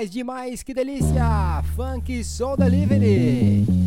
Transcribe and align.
Demais, 0.00 0.10
demais, 0.10 0.62
que 0.62 0.72
delícia! 0.72 1.62
Funk 1.76 2.24
Soul 2.24 2.56
Delivery. 2.56 3.79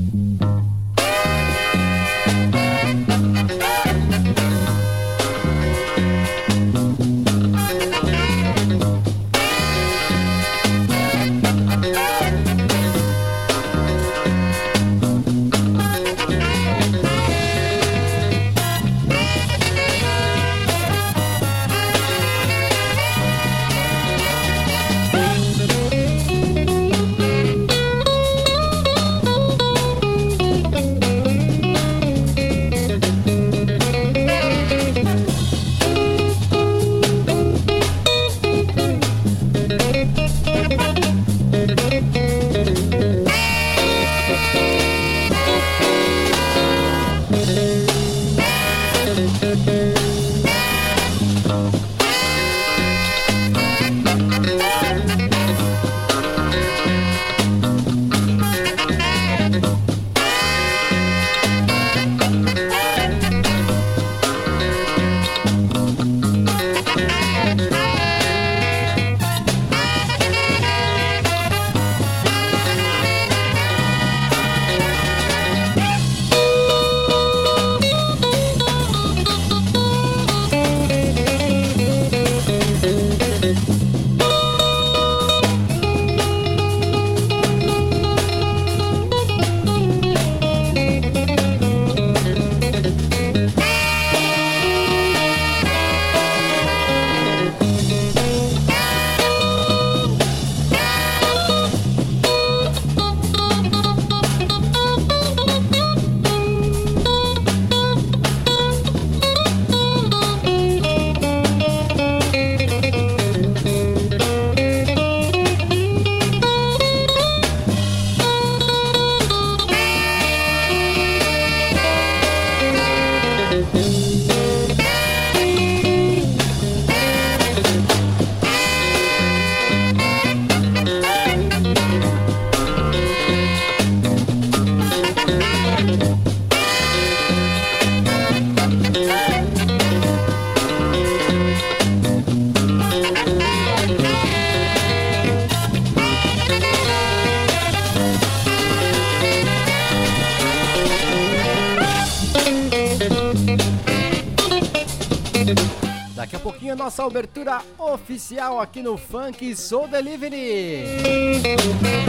Daqui 156.16 156.36
a 156.36 156.40
pouquinho 156.40 156.74
a 156.74 156.76
nossa 156.76 157.04
abertura 157.04 157.62
oficial 157.78 158.60
aqui 158.60 158.82
no 158.82 158.98
Funk 158.98 159.56
Soul 159.56 159.88
Delivery. 159.88 160.84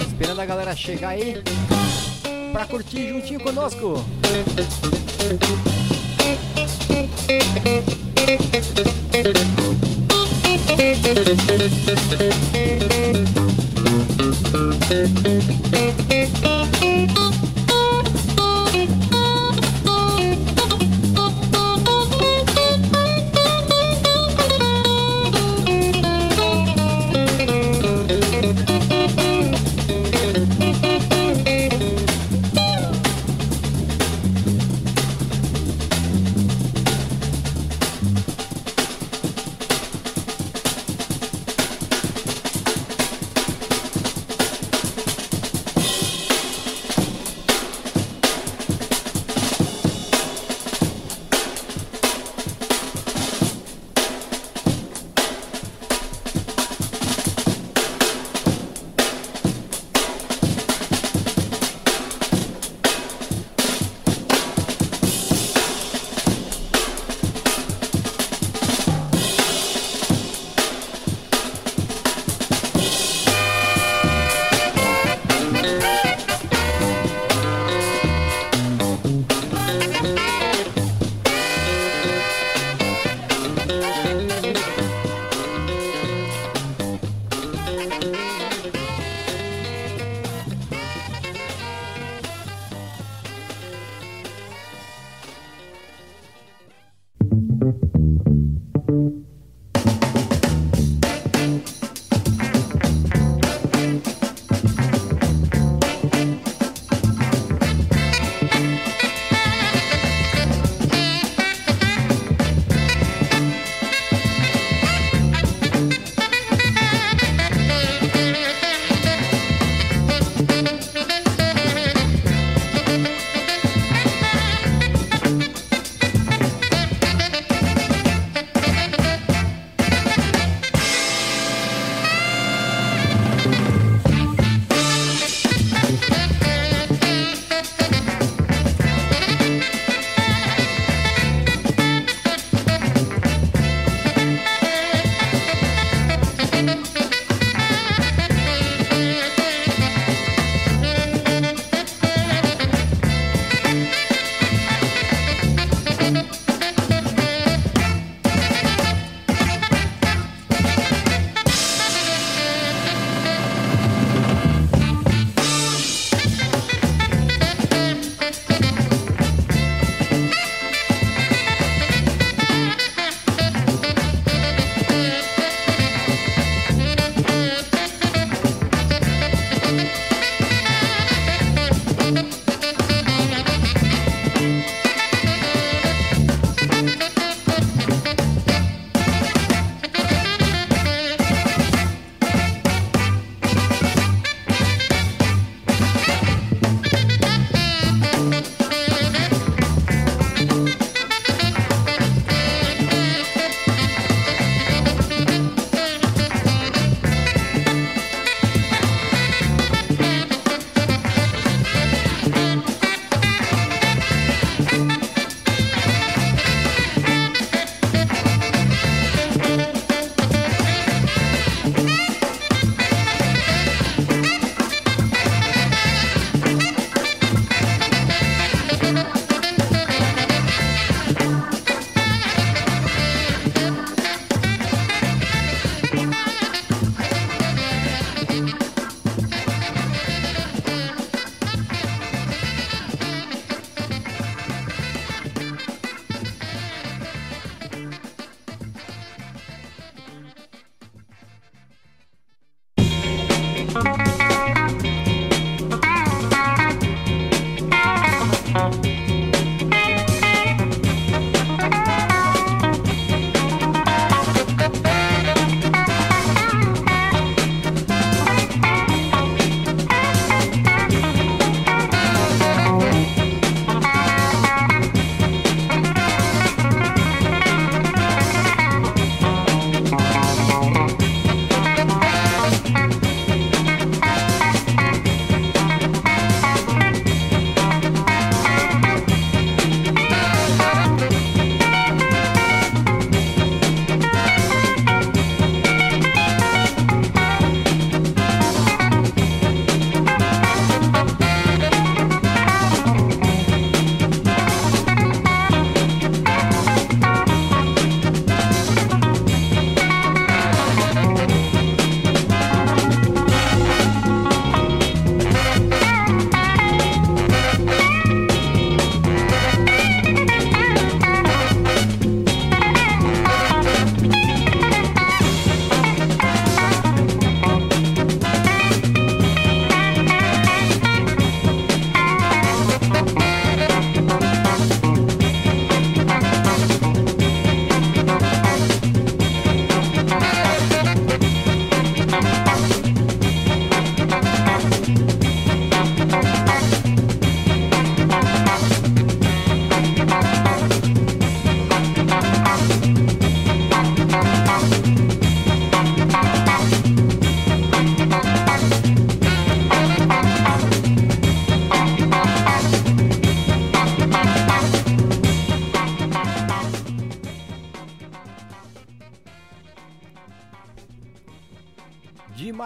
Esperando 0.07 0.41
a 0.41 0.47
galera 0.47 0.77
chegar 0.77 1.11
aí 1.11 1.43
para 2.53 2.67
curtir 2.67 3.09
juntinho 3.09 3.41
conosco. 3.41 4.05
Música 14.95 15.34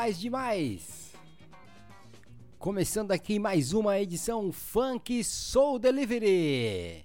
demais, 0.08 0.18
demais! 0.18 0.80
Começando 2.58 3.12
aqui 3.12 3.38
mais 3.38 3.72
uma 3.72 3.98
edição 3.98 4.50
Funk 4.50 5.22
Soul 5.22 5.78
Delivery. 5.78 7.04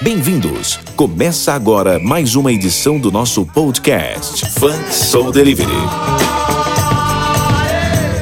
Bem-vindos! 0.00 0.78
Começa 0.96 1.52
agora 1.52 1.98
mais 1.98 2.34
uma 2.34 2.52
edição 2.52 2.98
do 2.98 3.12
nosso 3.12 3.44
podcast 3.46 4.50
Funk 4.58 4.94
Soul 4.94 5.30
Delivery. 5.30 5.70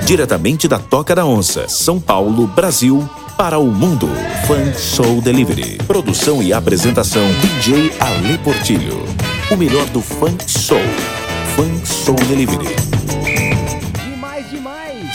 Diretamente 0.04 0.66
da 0.66 0.78
Toca 0.78 1.14
da 1.14 1.24
Onça, 1.24 1.68
São 1.68 2.00
Paulo, 2.00 2.46
Brasil 2.48 3.08
para 3.40 3.58
o 3.58 3.68
mundo. 3.68 4.06
Fun 4.46 4.74
Soul 4.74 5.22
Delivery. 5.22 5.78
Produção 5.86 6.42
e 6.42 6.52
apresentação 6.52 7.22
DJ 7.40 7.90
Ale 7.98 8.36
Portilho. 8.36 9.02
O 9.50 9.56
melhor 9.56 9.86
do 9.86 10.02
funk 10.02 10.44
soul. 10.46 10.78
Funk 11.56 11.88
Soul 11.88 12.18
Delivery. 12.28 12.66
Demais, 14.04 14.50
demais. 14.50 15.06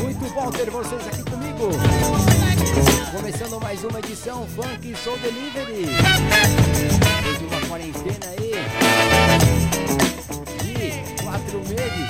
Muito 0.00 0.32
bom 0.32 0.48
ter 0.52 0.70
vocês 0.70 1.04
aqui 1.08 1.24
comigo. 1.28 1.70
Começando 3.10 3.60
mais 3.60 3.82
uma 3.82 3.98
edição 3.98 4.46
Funk 4.54 4.94
Soul 5.02 5.18
Delivery. 5.18 5.86
Depois 7.00 7.38
de 7.40 7.44
uma 7.46 7.60
quarentena 7.66 8.26
aí. 8.38 8.52
De 10.62 11.24
quatro 11.24 11.58
meses. 11.68 12.08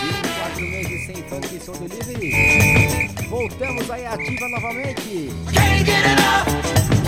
De 0.00 0.28
quatro 0.40 0.60
meses 0.60 1.06
sem 1.06 1.22
Funk 1.22 1.60
Soul 1.64 1.88
Delivery. 1.88 2.79
Voltamos 3.30 3.88
aí 3.88 4.04
ativa 4.04 4.48
novamente. 4.48 5.30
Can't 5.52 5.86
get 5.86 6.04
enough. 6.04 6.99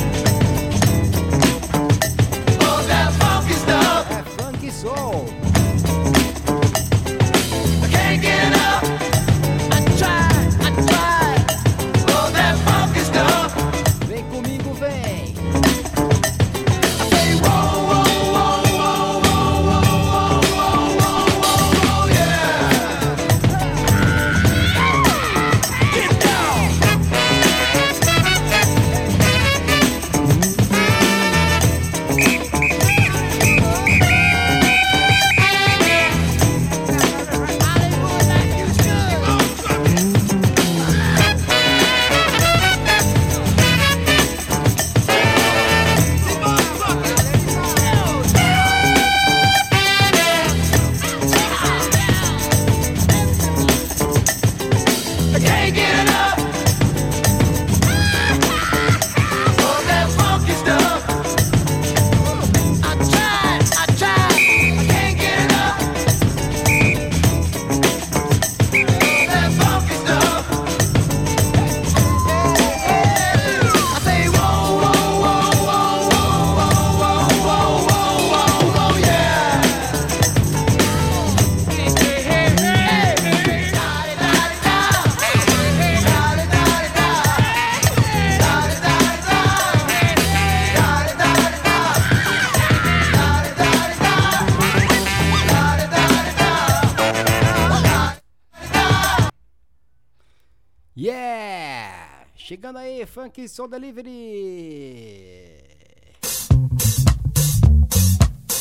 Funk 103.15 103.47
Soul 103.47 103.69
Delivery. 103.69 105.59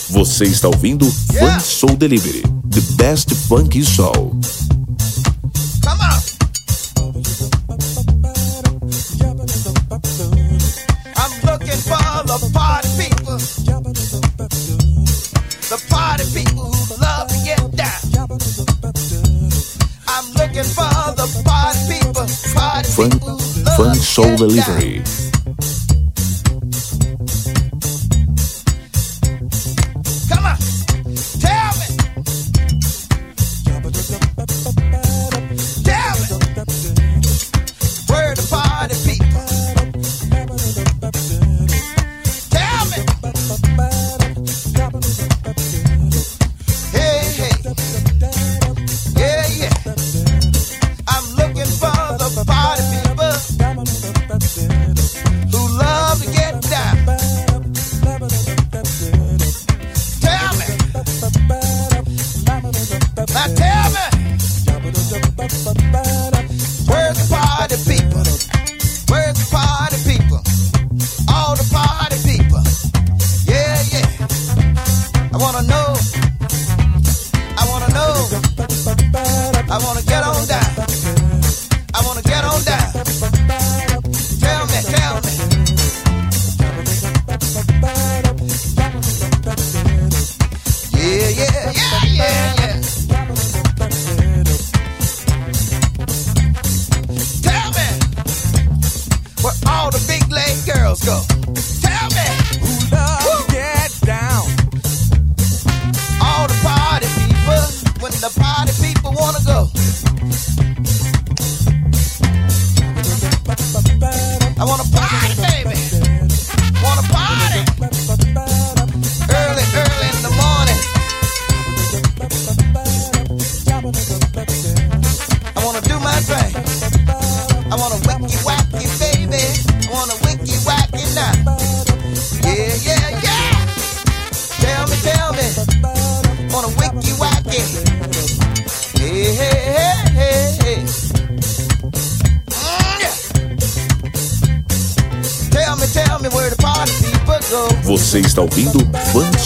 Você 0.09 0.43
está 0.43 0.67
ouvindo 0.67 1.05
yeah. 1.31 1.53
Funk 1.53 1.63
Soul 1.63 1.95
Delivery, 1.95 2.41
the 2.69 2.81
best 2.97 3.33
funk 3.47 3.81
soul. 3.81 4.40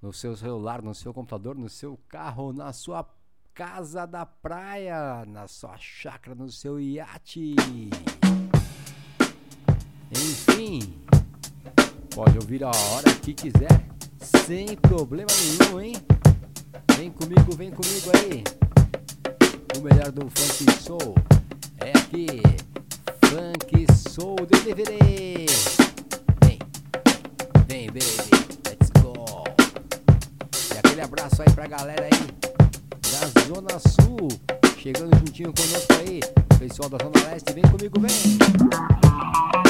no 0.00 0.12
seu 0.12 0.36
celular, 0.36 0.80
no 0.80 0.94
seu 0.94 1.12
computador, 1.12 1.58
no 1.58 1.68
seu 1.68 1.98
carro, 2.08 2.52
na 2.52 2.72
sua 2.72 3.04
casa 3.52 4.06
da 4.06 4.24
praia, 4.24 5.24
na 5.26 5.48
sua 5.48 5.76
chácara, 5.76 6.36
no 6.36 6.48
seu 6.48 6.78
iate. 6.78 7.56
Enfim, 10.12 10.94
pode 12.14 12.36
ouvir 12.38 12.64
a 12.64 12.68
hora 12.70 13.14
que 13.22 13.32
quiser, 13.32 13.86
sem 14.46 14.76
problema 14.76 15.30
nenhum, 15.60 15.80
hein? 15.80 15.96
Vem 16.96 17.10
comigo, 17.10 17.54
vem 17.56 17.70
comigo 17.70 18.10
aí. 18.14 18.44
O 19.78 19.80
melhor 19.82 20.10
do 20.10 20.28
funk 20.28 20.82
soul 20.82 21.14
é 21.78 21.90
aqui. 21.96 22.42
Funk 23.26 23.86
Soul 24.10 24.36
Delivery. 24.46 25.46
Vem, 26.44 26.58
vem, 27.68 27.86
baby, 27.86 28.00
let's 28.66 28.90
go. 29.00 29.44
E 30.74 30.78
aquele 30.78 31.02
abraço 31.02 31.40
aí 31.40 31.50
pra 31.54 31.68
galera 31.68 32.04
aí 32.04 32.20
da 33.12 33.40
Zona 33.46 33.78
Sul, 33.78 34.28
chegando 34.76 35.16
juntinho 35.18 35.52
conosco 35.54 35.92
aí. 36.00 36.20
Pessoal 36.58 36.90
da 36.90 36.98
Zona 36.98 37.30
Leste, 37.30 37.52
vem 37.52 37.62
comigo, 37.62 38.00
vem. 38.00 39.69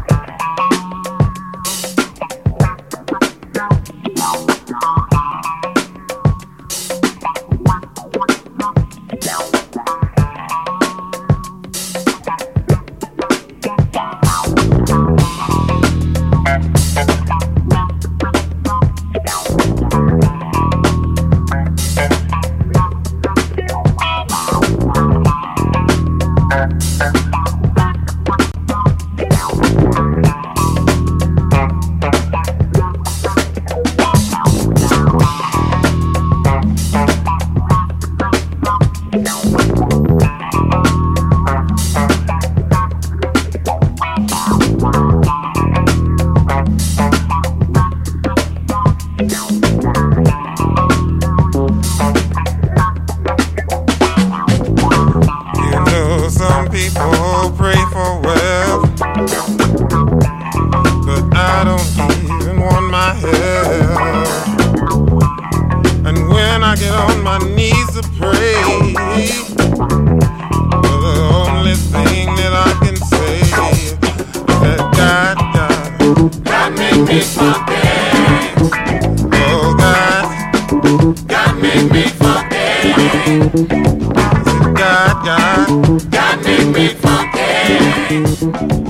God, 84.81 85.23
God, 85.23 86.11
God 86.11 86.43
made 86.43 86.73
me 86.73 86.87
funky. 86.87 88.80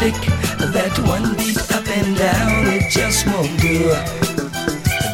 stick. 0.00 0.14
That 0.72 0.96
one 1.04 1.36
beat 1.36 1.60
up 1.76 1.86
and 1.86 2.16
down, 2.16 2.66
it 2.68 2.90
just 2.90 3.26
won't 3.26 3.52
do. 3.60 3.92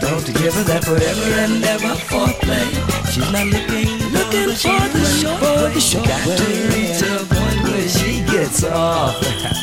Don't 0.01 0.26
give 0.39 0.55
her 0.55 0.64
that 0.70 0.84
forever 0.84 1.28
and 1.43 1.64
ever 1.64 1.95
foreplay. 2.07 2.68
She's 3.11 3.30
not 3.32 3.47
looking, 3.47 3.91
looking 4.14 4.55
for 4.55 4.87
the 4.95 5.11
short 5.18 5.41
way. 5.43 6.07
Got 6.07 6.39
to 6.39 6.49
reach 6.70 7.03
a 7.03 7.18
point 7.34 7.61
where 7.66 7.89
she 7.89 8.22
gets 8.30 8.62
off. 8.64 9.16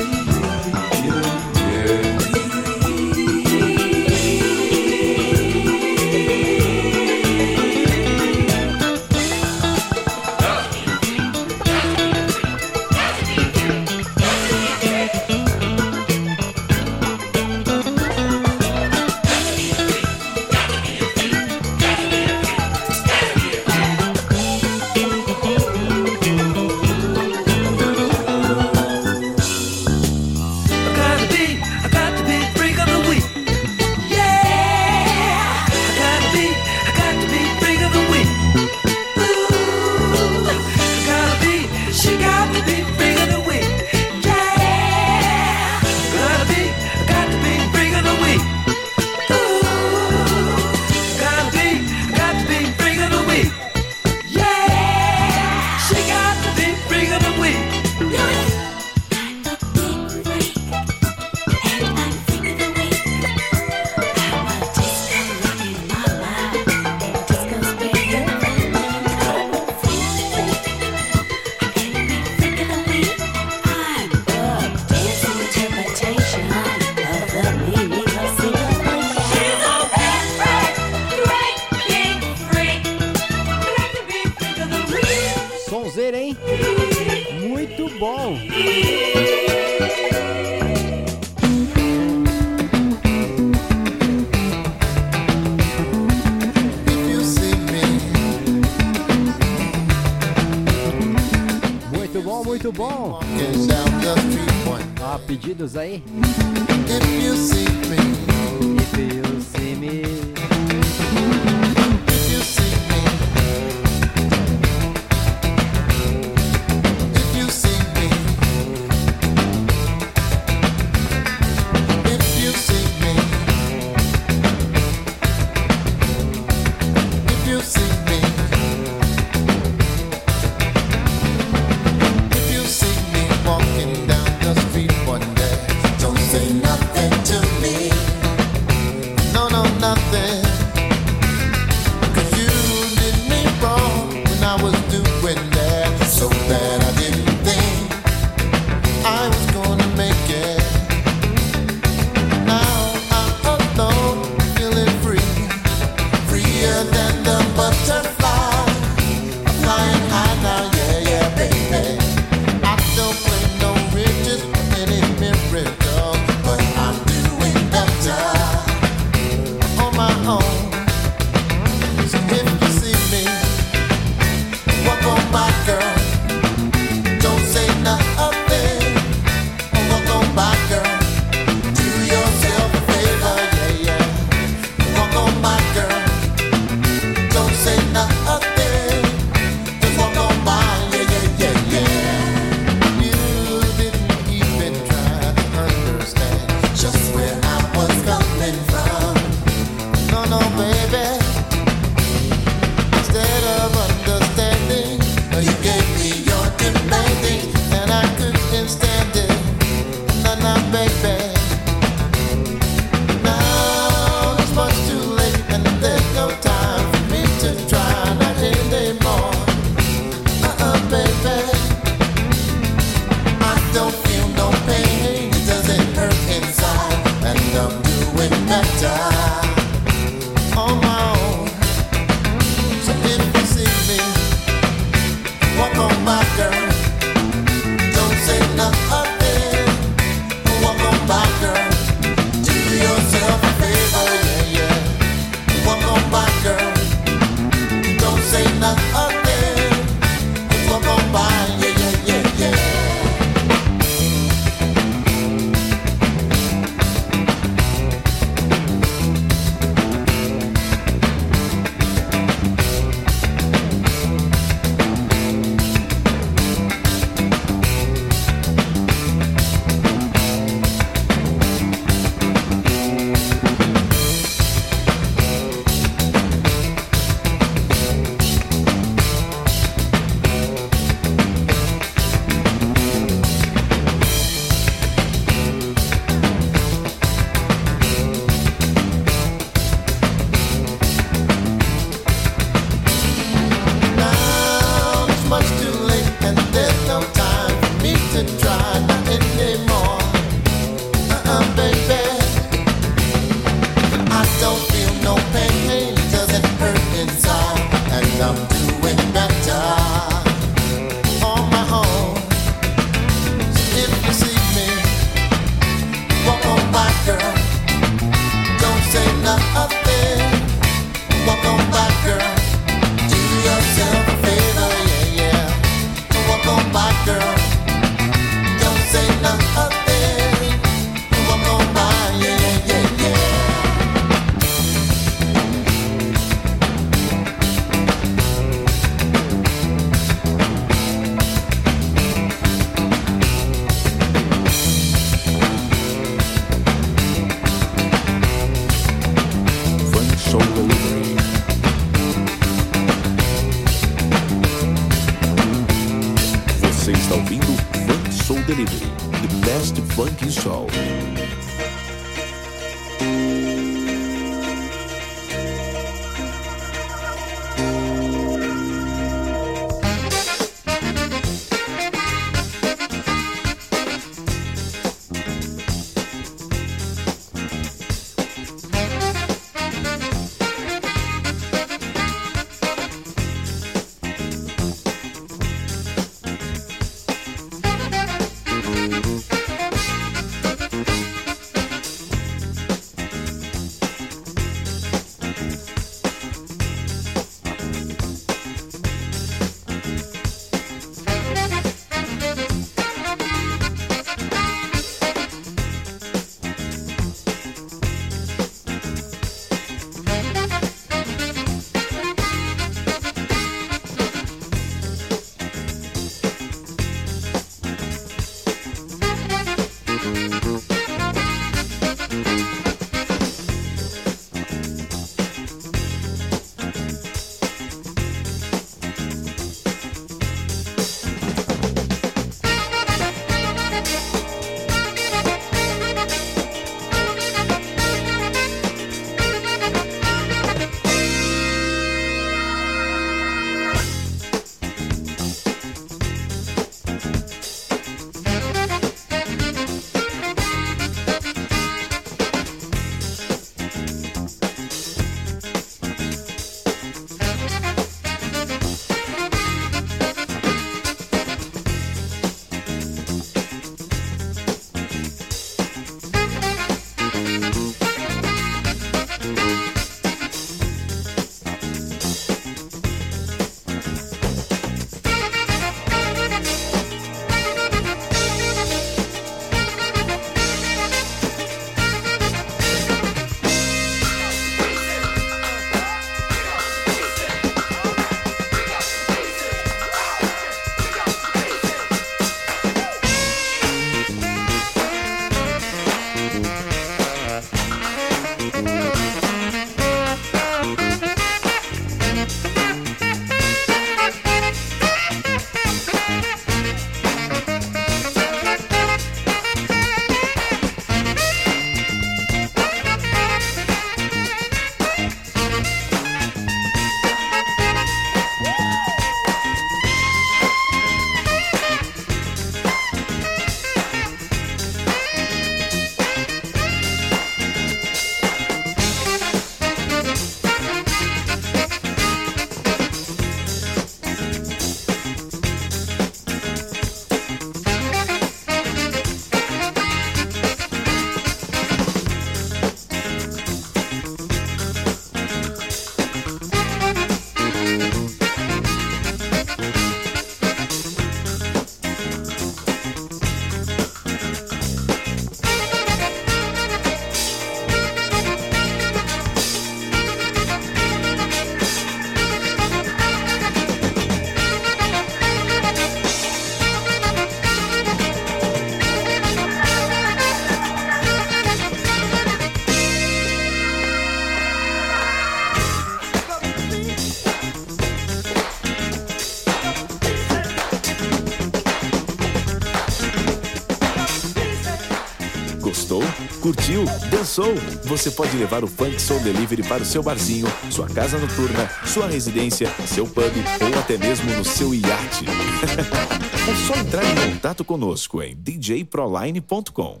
Dançou? 587.10 587.54
Você 587.84 588.10
pode 588.10 588.36
levar 588.36 588.62
o 588.62 588.66
Funk 588.66 589.00
Soul 589.00 589.20
Delivery 589.20 589.62
para 589.62 589.82
o 589.82 589.86
seu 589.86 590.02
barzinho, 590.02 590.46
sua 590.70 590.88
casa 590.88 591.18
noturna, 591.18 591.68
sua 591.86 592.06
residência, 592.06 592.68
seu 592.86 593.06
pub 593.06 593.32
ou 593.62 593.78
até 593.80 593.96
mesmo 593.96 594.30
no 594.32 594.44
seu 594.44 594.74
iate. 594.74 595.24
é 596.50 596.54
só 596.66 596.74
entrar 596.78 597.04
em 597.04 597.32
contato 597.32 597.64
conosco 597.64 598.22
em 598.22 598.36
djproline.com. 598.36 600.00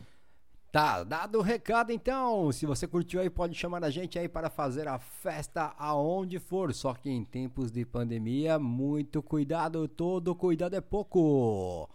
Tá, 0.70 1.02
dado 1.04 1.38
o 1.38 1.42
recado 1.42 1.90
então. 1.90 2.52
Se 2.52 2.66
você 2.66 2.86
curtiu 2.86 3.20
aí, 3.20 3.30
pode 3.30 3.54
chamar 3.54 3.82
a 3.82 3.88
gente 3.88 4.18
aí 4.18 4.28
para 4.28 4.50
fazer 4.50 4.86
a 4.86 4.98
festa 4.98 5.74
aonde 5.78 6.38
for. 6.38 6.74
Só 6.74 6.92
que 6.92 7.08
em 7.08 7.24
tempos 7.24 7.72
de 7.72 7.86
pandemia, 7.86 8.58
muito 8.58 9.22
cuidado, 9.22 9.88
todo 9.88 10.34
cuidado 10.34 10.76
é 10.76 10.80
pouco. 10.82 11.88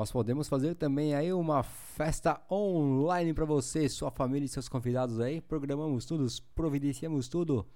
Nós 0.00 0.10
podemos 0.10 0.48
fazer 0.48 0.74
também 0.76 1.14
aí 1.14 1.30
uma 1.30 1.62
festa 1.62 2.40
online 2.50 3.34
para 3.34 3.44
você, 3.44 3.86
sua 3.86 4.10
família 4.10 4.46
e 4.46 4.48
seus 4.48 4.66
convidados 4.66 5.20
aí. 5.20 5.42
Programamos 5.42 6.06
tudo, 6.06 6.26
providenciamos 6.54 7.28
tudo. 7.28 7.66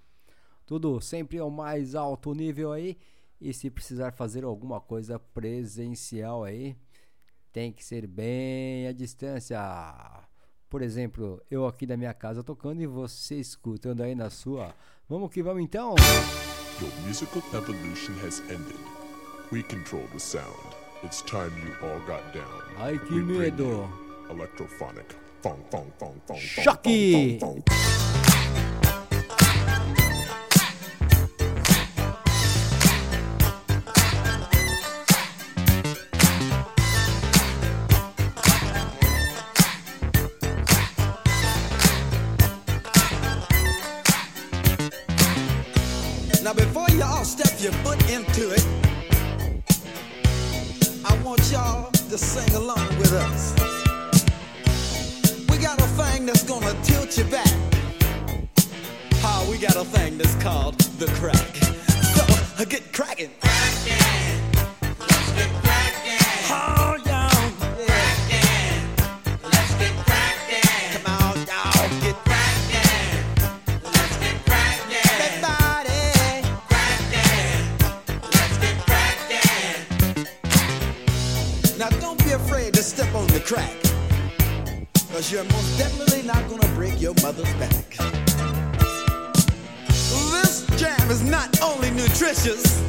Tudo 0.64 1.02
sempre 1.02 1.38
ao 1.38 1.50
mais 1.50 1.94
alto 1.94 2.32
nível 2.32 2.72
aí. 2.72 2.96
E 3.38 3.52
se 3.52 3.68
precisar 3.68 4.10
fazer 4.10 4.42
alguma 4.42 4.80
coisa 4.80 5.18
presencial 5.18 6.44
aí, 6.44 6.74
tem 7.52 7.70
que 7.70 7.84
ser 7.84 8.06
bem 8.06 8.88
à 8.88 8.92
distância. 8.92 9.60
Por 10.70 10.80
exemplo, 10.80 11.42
eu 11.50 11.66
aqui 11.66 11.84
da 11.84 11.94
minha 11.94 12.14
casa 12.14 12.42
tocando 12.42 12.80
e 12.80 12.86
você 12.86 13.34
escutando 13.34 14.02
aí 14.02 14.14
na 14.14 14.30
sua. 14.30 14.74
Vamos 15.06 15.30
que 15.30 15.42
vamos 15.42 15.62
então. 15.62 15.94
Your 16.80 17.06
musical 17.06 17.42
evolution 17.52 18.14
has 18.26 18.40
ended. 18.50 18.80
We 19.52 19.62
control 19.62 20.08
the 20.14 20.18
sound. 20.18 20.73
It's 21.04 21.20
time 21.22 21.52
you 21.62 21.74
all 21.86 22.00
got 22.06 22.32
down. 22.32 22.62
Ai 22.78 22.96
que 22.96 23.14
We 23.16 23.20
bring 23.22 23.38
medo. 23.38 23.64
you 23.64 23.88
Electrophonic. 24.30 25.04
Fong, 25.42 25.62
fong, 25.70 25.92
fong, 25.98 26.20
fong, 26.26 26.40
fong, 26.40 26.64
fong, 26.64 27.38
fong, 27.38 27.38
fong. 27.38 27.62
Now 46.42 46.52
before 46.52 46.88
y'all 46.90 47.24
step 47.24 47.52
your 47.60 47.72
foot 47.84 47.98
into 48.10 48.50
it, 48.52 48.63
I 51.06 51.14
want 51.22 51.40
y'all 51.52 51.90
to 51.90 52.16
sing 52.18 52.54
along 52.56 52.88
with 52.98 53.12
us. 53.12 53.52
We 55.50 55.58
got 55.58 55.78
a 55.78 55.86
thing 55.98 56.24
that's 56.24 56.44
gonna 56.44 56.74
tilt 56.82 57.18
you 57.18 57.24
back. 57.24 57.52
How 59.20 59.44
we 59.50 59.58
got 59.58 59.76
a 59.76 59.84
thing 59.84 60.16
that's 60.16 60.34
called 60.42 60.78
the 60.98 61.06
crack. 61.20 61.56
So 62.56 62.64
get 62.64 62.92
cracking. 62.92 63.30
To 82.84 82.90
step 82.90 83.14
on 83.14 83.26
the 83.28 83.40
crack. 83.40 83.72
Cause 85.12 85.32
you're 85.32 85.44
most 85.44 85.78
definitely 85.78 86.22
not 86.22 86.48
gonna 86.48 86.68
break 86.74 87.00
your 87.00 87.14
mother's 87.22 87.52
back. 87.54 87.86
This 89.88 90.66
jam 90.76 91.10
is 91.10 91.22
not 91.22 91.60
only 91.62 91.90
nutritious. 91.90 92.82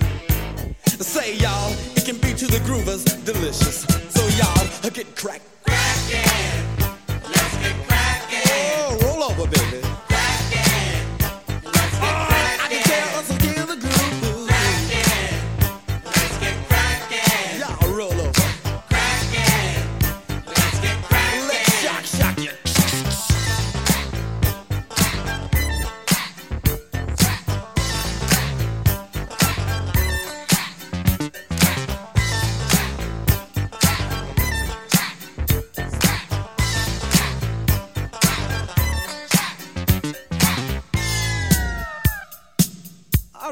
Say 0.86 1.38
y'all, 1.38 1.72
it 1.96 2.04
can 2.06 2.18
be 2.18 2.34
to 2.34 2.48
the 2.48 2.60
groovers 2.68 3.04
delicious. 3.26 3.86
So 4.10 4.22
y'all 4.38 4.92
get 4.92 5.16
cracked. 5.16 5.46
Crackin', 5.64 6.88
let's 7.24 7.58
get 7.64 7.76
crackin'. 7.88 8.42
Oh, 8.48 8.98
roll 9.04 9.24
over, 9.24 9.48
baby. 9.48 9.75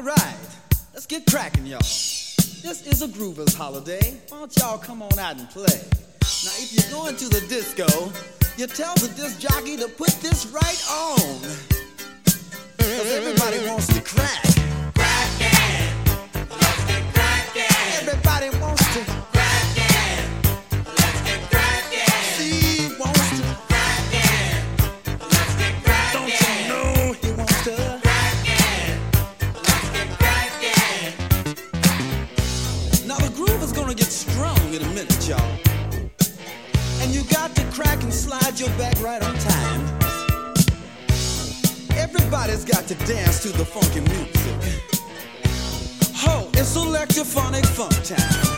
Right, 0.04 0.36
let's 0.92 1.06
get 1.06 1.24
cracking, 1.26 1.66
y'all. 1.66 1.78
This 1.78 2.86
is 2.86 3.02
a 3.02 3.08
groovers 3.08 3.54
holiday. 3.54 4.20
Why 4.28 4.40
don't 4.40 4.56
y'all 4.58 4.78
come 4.78 5.02
on 5.02 5.18
out 5.18 5.38
and 5.38 5.48
play? 5.48 5.64
Now, 5.64 6.52
if 6.60 6.72
you're 6.72 6.92
going 6.92 7.16
to 7.16 7.28
the 7.28 7.40
disco, 7.48 7.86
you 8.58 8.66
tell 8.66 8.94
the 8.96 9.08
disc 9.16 9.40
jockey 9.40 9.76
to 9.78 9.88
put 9.88 10.10
this 10.20 10.46
right 10.46 10.84
on. 10.90 11.40
Cause 12.78 13.12
everybody 13.12 13.66
wants 13.66 13.86
to 13.94 14.00
crack. 14.02 14.53
Crack 37.74 38.04
and 38.04 38.14
slide 38.14 38.58
your 38.60 38.68
back 38.78 39.00
right 39.00 39.20
on 39.20 39.34
time. 39.34 39.80
Everybody's 41.96 42.64
got 42.64 42.86
to 42.86 42.94
dance 43.06 43.42
to 43.42 43.48
the 43.48 43.64
funky 43.64 44.00
music. 44.00 44.30
Ho, 46.14 46.48
it's 46.52 46.76
electrophonic 46.76 47.66
funk 47.66 48.00
time. 48.04 48.53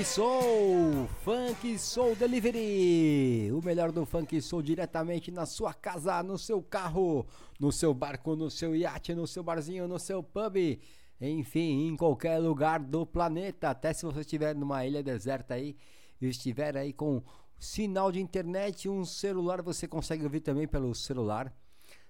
Soul, 0.00 1.06
Funk 1.22 1.78
Soul 1.78 2.16
Delivery, 2.16 3.52
o 3.52 3.60
melhor 3.62 3.92
do 3.92 4.06
Funk 4.06 4.40
Soul 4.40 4.62
diretamente 4.62 5.30
na 5.30 5.44
sua 5.44 5.74
casa, 5.74 6.22
no 6.22 6.38
seu 6.38 6.62
carro, 6.62 7.26
no 7.60 7.70
seu 7.70 7.92
barco, 7.92 8.34
no 8.34 8.50
seu 8.50 8.74
iate, 8.74 9.14
no 9.14 9.26
seu 9.26 9.42
barzinho, 9.42 9.86
no 9.86 9.98
seu 9.98 10.22
pub, 10.22 10.56
enfim, 11.20 11.88
em 11.88 11.96
qualquer 11.96 12.38
lugar 12.38 12.80
do 12.80 13.06
planeta, 13.06 13.70
até 13.70 13.92
se 13.92 14.04
você 14.04 14.20
estiver 14.20 14.54
numa 14.54 14.84
ilha 14.86 15.02
deserta 15.02 15.54
aí, 15.54 15.76
e 16.20 16.26
estiver 16.26 16.76
aí 16.76 16.92
com 16.92 17.22
sinal 17.58 18.10
de 18.10 18.20
internet, 18.20 18.88
um 18.88 19.04
celular, 19.04 19.62
você 19.62 19.86
consegue 19.86 20.24
ouvir 20.24 20.40
também 20.40 20.66
pelo 20.66 20.94
celular, 20.94 21.54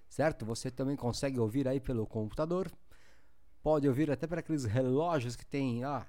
certo? 0.07 0.45
Você 0.45 0.71
também 0.71 0.95
consegue 0.95 1.39
ouvir 1.39 1.67
aí 1.67 1.79
pelo 1.79 2.07
computador, 2.07 2.71
pode 3.61 3.87
ouvir 3.87 4.09
até 4.09 4.25
para 4.25 4.39
aqueles 4.39 4.63
relógios 4.63 5.35
que 5.35 5.45
tem, 5.45 5.83
ah, 5.83 6.07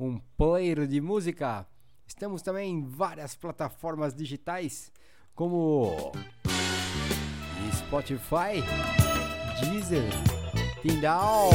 um 0.00 0.18
player 0.36 0.86
de 0.86 1.00
música. 1.00 1.66
Estamos 2.06 2.40
também 2.42 2.72
em 2.72 2.82
várias 2.82 3.36
plataformas 3.36 4.14
digitais 4.14 4.90
como 5.34 6.12
Spotify, 7.72 8.64
Deezer, 9.60 10.10
Kindle, 10.80 11.50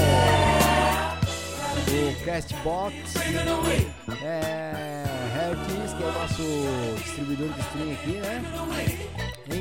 o 1.90 2.26
Castbox, 2.26 2.96
é, 4.24 5.04
Hertz, 5.34 5.94
que 5.94 6.04
é 6.04 6.06
o 6.06 6.12
nosso 6.12 6.44
distribuidor 7.04 7.50
de 7.50 7.60
streaming 7.62 7.94
aqui, 7.94 8.12
né? 8.12 8.44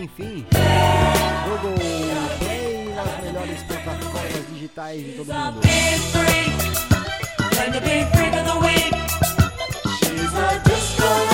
Enfim, 0.03 0.47
Google 1.45 1.78
Play, 2.39 2.95
nas 2.95 3.24
melhores 3.24 3.62
plataformas 3.62 4.49
digitais 4.49 5.05
de 5.05 5.12
todo 5.12 5.32
mundo. 5.32 6.93
And 7.57 7.73
the 7.73 7.81
big 7.81 8.07
freak 8.15 8.35
of 8.35 8.47
the 8.47 8.59
week. 8.67 8.95
She's 9.99 10.35
a 10.35 10.61
disco. 10.65 11.34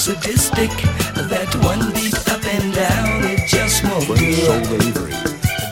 sadistic. 0.00 0.70
That 1.28 1.52
one 1.62 1.92
beat 1.92 2.16
up 2.32 2.44
and 2.56 2.72
down, 2.72 3.24
it 3.32 3.46
just 3.46 3.84
won't 3.84 4.04
French 4.04 4.20
do. 4.20 4.32
Soul 4.32 4.64
Delivery. 4.72 5.16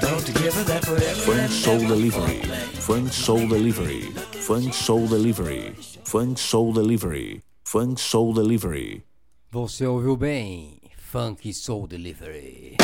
Don't 0.03 0.27
give 0.41 0.67
that 0.67 0.85
forever. 0.85 1.21
French 1.27 1.51
Soul 1.51 1.79
Delivery. 1.79 2.41
French 2.87 3.13
Soul 3.13 3.49
Delivery. 3.49 4.03
French 4.47 4.75
Soul 4.75 5.07
Delivery. 5.07 5.75
French 6.05 6.39
Soul 6.39 6.73
Delivery. 6.73 7.43
Funk 7.65 7.99
Soul 7.99 8.35
Delivery. 8.35 9.03
Você 9.51 9.87
ouviu 9.87 10.17
bem? 10.17 10.79
Funk 10.97 11.53
Soul 11.55 11.87
Delivery. 11.87 12.77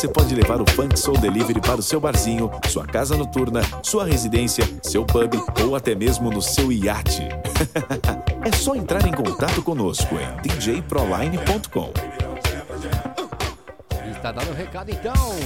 você 0.00 0.08
pode 0.08 0.34
levar 0.34 0.62
o 0.62 0.70
Funk 0.70 0.98
Soul 0.98 1.18
Delivery 1.18 1.60
para 1.60 1.78
o 1.78 1.82
seu 1.82 2.00
barzinho, 2.00 2.50
sua 2.70 2.86
casa 2.86 3.18
noturna, 3.18 3.60
sua 3.82 4.06
residência, 4.06 4.64
seu 4.82 5.04
pub 5.04 5.34
ou 5.62 5.76
até 5.76 5.94
mesmo 5.94 6.30
no 6.30 6.40
seu 6.40 6.72
iate. 6.72 7.20
é 8.42 8.50
só 8.56 8.74
entrar 8.74 9.06
em 9.06 9.12
contato 9.12 9.62
conosco 9.62 10.14
em 10.14 10.58
djproline.com. 10.58 11.92
Está 14.10 14.32
dando 14.32 14.52
um 14.52 14.54
recado 14.54 14.90
então. 14.90 15.36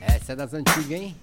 Essa 0.00 0.32
é 0.32 0.36
das 0.36 0.54
antigas, 0.54 0.90
hein? 0.90 1.14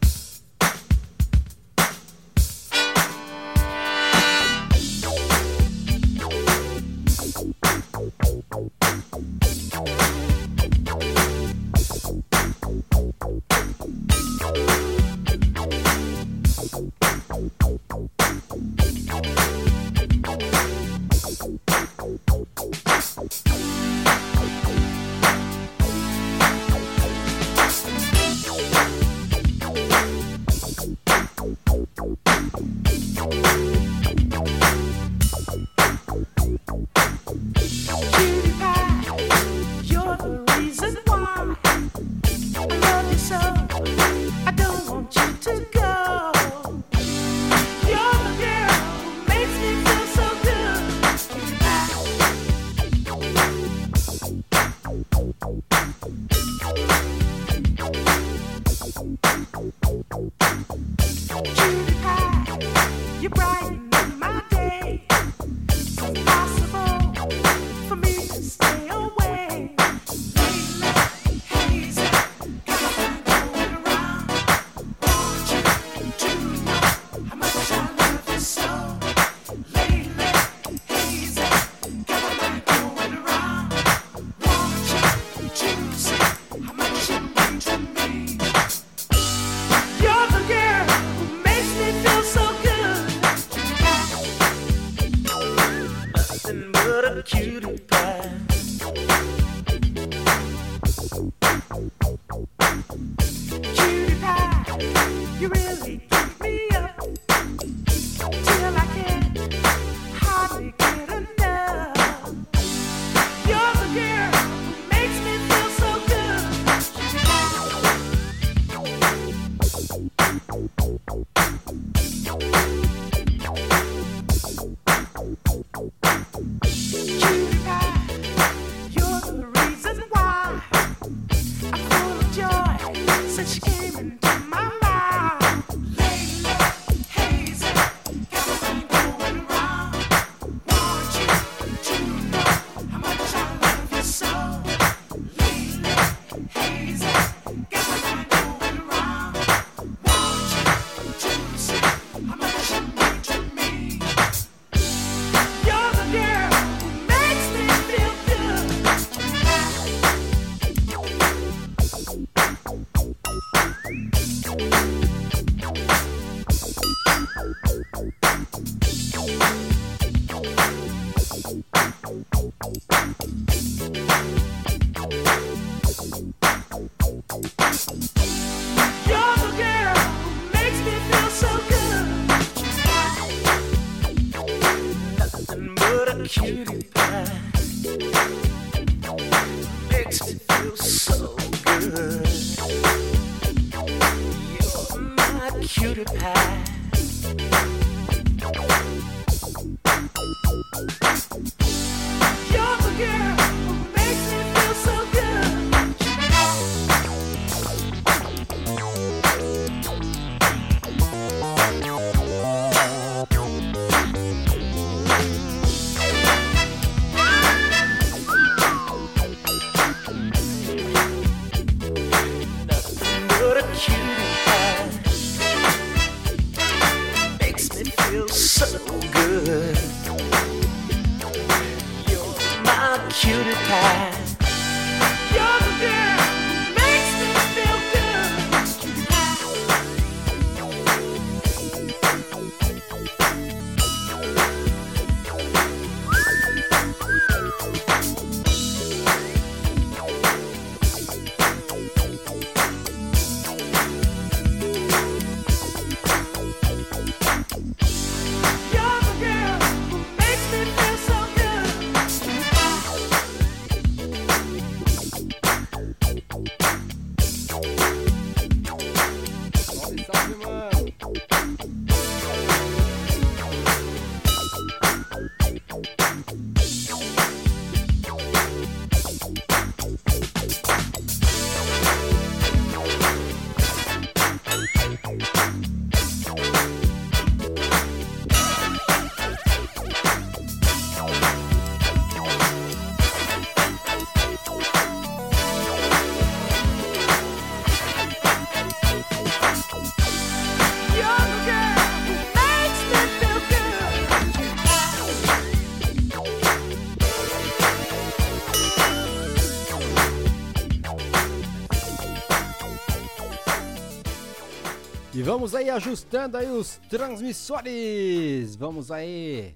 Vamos 315.32 315.56
aí 315.56 315.70
ajustando 315.70 316.36
aí 316.36 316.52
os 316.52 316.76
transmissores. 316.90 318.54
Vamos 318.58 318.92
aí. 318.92 319.56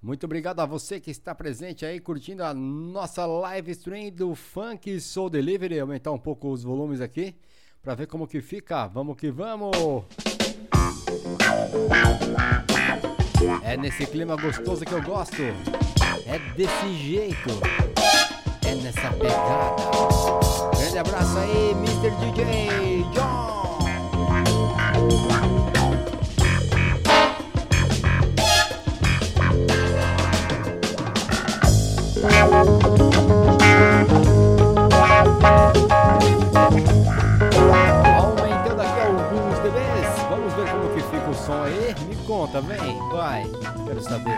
Muito 0.00 0.24
obrigado 0.24 0.60
a 0.60 0.64
você 0.64 0.98
que 0.98 1.10
está 1.10 1.34
presente 1.34 1.84
aí 1.84 2.00
curtindo 2.00 2.42
a 2.42 2.54
nossa 2.54 3.26
live 3.26 3.70
stream 3.72 4.10
do 4.10 4.34
Funk 4.34 4.98
Soul 5.02 5.28
Delivery. 5.28 5.78
Aumentar 5.78 6.10
um 6.10 6.18
pouco 6.18 6.50
os 6.50 6.62
volumes 6.62 7.02
aqui 7.02 7.34
para 7.82 7.94
ver 7.94 8.06
como 8.06 8.26
que 8.26 8.40
fica. 8.40 8.86
Vamos 8.86 9.18
que 9.18 9.30
vamos. 9.30 9.76
É 13.62 13.76
nesse 13.76 14.06
clima 14.06 14.36
gostoso 14.36 14.86
que 14.86 14.92
eu 14.92 15.02
gosto. 15.02 15.42
É 16.24 16.38
desse 16.56 16.94
jeito. 16.94 17.50
É 18.66 18.74
nessa 18.76 19.12
pegada. 19.12 19.82
Grande 20.78 20.96
abraço 20.96 21.36
aí, 21.36 21.72
Mr. 21.72 22.10
DJ 22.32 23.02
John. 23.12 23.53
Conta, 42.26 42.60
vem, 42.60 42.98
vai. 43.10 43.44
Quero 43.86 44.02
saber. 44.02 44.36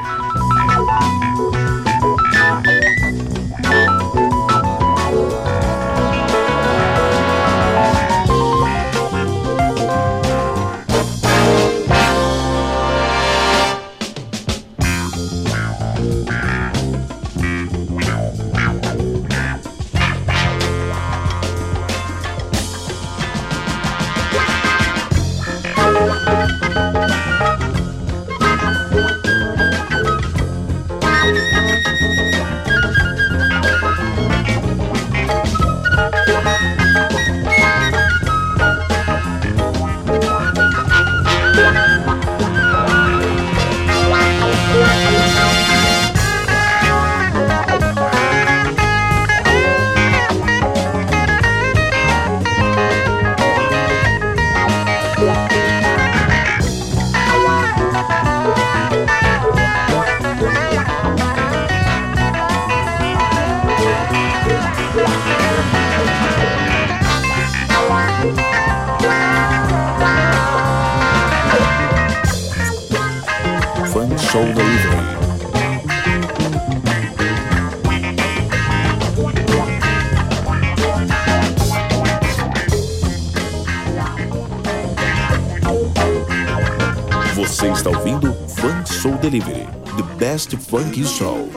Delivery, 89.26 89.66
the 89.96 90.06
best 90.20 90.54
funk 90.56 90.94
show. 91.04 91.48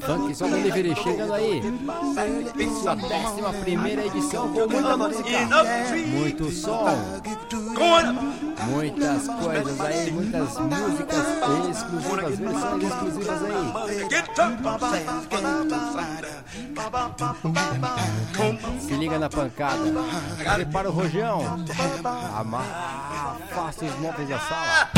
Funk 0.00 0.34
Soul 0.34 0.50
Delivery 0.50 0.92
chegando 0.96 1.34
aí. 1.34 1.62
Sua 2.82 2.96
décima 2.96 3.52
primeira 3.52 4.06
edição 4.06 4.52
com 4.52 4.66
muita 4.66 4.96
música, 4.96 5.28
muito 6.08 6.50
som, 6.50 6.84
muitas 8.70 9.28
coisas 9.28 9.80
aí, 9.80 10.10
muitas 10.10 10.58
músicas 10.58 11.26
exclusivas, 11.70 12.38
versões 12.40 12.82
exclusivas 12.82 13.40
aí. 13.44 13.66
Se 18.80 18.94
liga 18.94 19.18
na 19.18 19.28
pancada. 19.28 19.92
Prepara 20.54 20.88
o 20.88 20.92
rojão. 20.92 21.42
Faça 23.54 23.84
os 23.84 23.98
móveis 23.98 24.28
da 24.28 24.38
sala. 24.38 24.90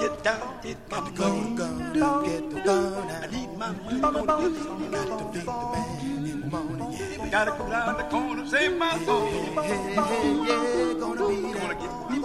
Get 0.00 0.22
down, 0.22 0.60
gotta 7.30 7.52
go 7.56 7.70
down 7.70 7.96
the 7.96 8.02
corner, 8.04 8.46
save 8.46 8.76
my 8.76 8.98
soul. 9.04 9.28
Yeah, 9.30 10.94
gonna 10.98 11.28
be. 11.28 11.52
Gonna 11.52 11.74
get 11.74 12.10
me 12.10 12.20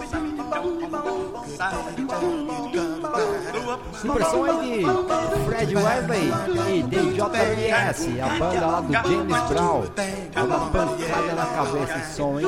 Super 3.94 4.24
som 4.24 4.44
aí 4.44 4.84
de 4.84 5.44
Fred 5.46 5.74
Wesley 5.74 6.30
e 6.68 6.82
DJBS, 6.82 8.20
a 8.20 8.28
banda 8.38 8.66
lá 8.66 8.80
do 8.80 8.92
James 8.92 9.42
Brown. 9.48 9.84
Dá 10.32 10.44
uma 10.44 10.70
pancada 10.70 11.32
na 11.34 11.46
cabeça 11.46 11.98
esse 11.98 12.14
som, 12.14 12.38
hein? 12.38 12.46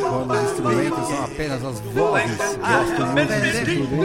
Quando 0.00 0.32
os 0.32 0.42
instrumentos 0.50 1.06
são 1.06 1.24
apenas 1.24 1.64
as 1.64 1.80
vozes. 1.80 2.36
Gosto 2.36 3.06
muito 3.06 3.32
disso 3.40 3.64
tudo, 3.64 3.96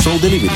Soul 0.00 0.18
Delivery. 0.18 0.48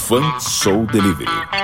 Funk 0.00 0.40
Soul 0.40 0.86
Delivery. 0.86 1.57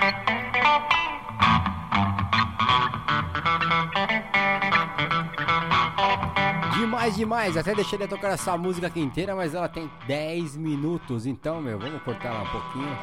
Demais. 7.15 7.57
Até 7.57 7.75
deixei 7.75 7.99
de 7.99 8.09
tocar 8.09 8.33
essa 8.33 8.57
música 8.57 8.89
aqui 8.89 9.01
inteira, 9.01 9.37
mas 9.37 9.55
ela 9.55 9.69
tem 9.69 9.91
10 10.07 10.57
minutos. 10.57 11.27
Então, 11.27 11.61
meu, 11.61 11.79
vamos 11.79 12.03
cortar 12.03 12.43
um 12.43 12.47
pouquinho, 12.51 12.99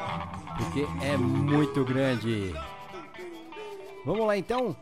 porque 0.58 0.86
é 1.04 1.16
muito 1.16 1.84
grande. 1.84 2.54
Vamos 4.04 4.26
lá 4.26 4.36
então. 4.36 4.76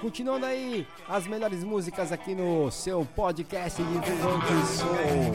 Continuando 0.00 0.46
aí 0.46 0.86
as 1.08 1.28
melhores 1.28 1.62
músicas 1.62 2.10
aqui 2.10 2.34
no 2.34 2.70
seu 2.72 3.06
podcast 3.14 3.80
de 3.80 4.10
Funk 4.10 4.66
Soul. 4.66 5.32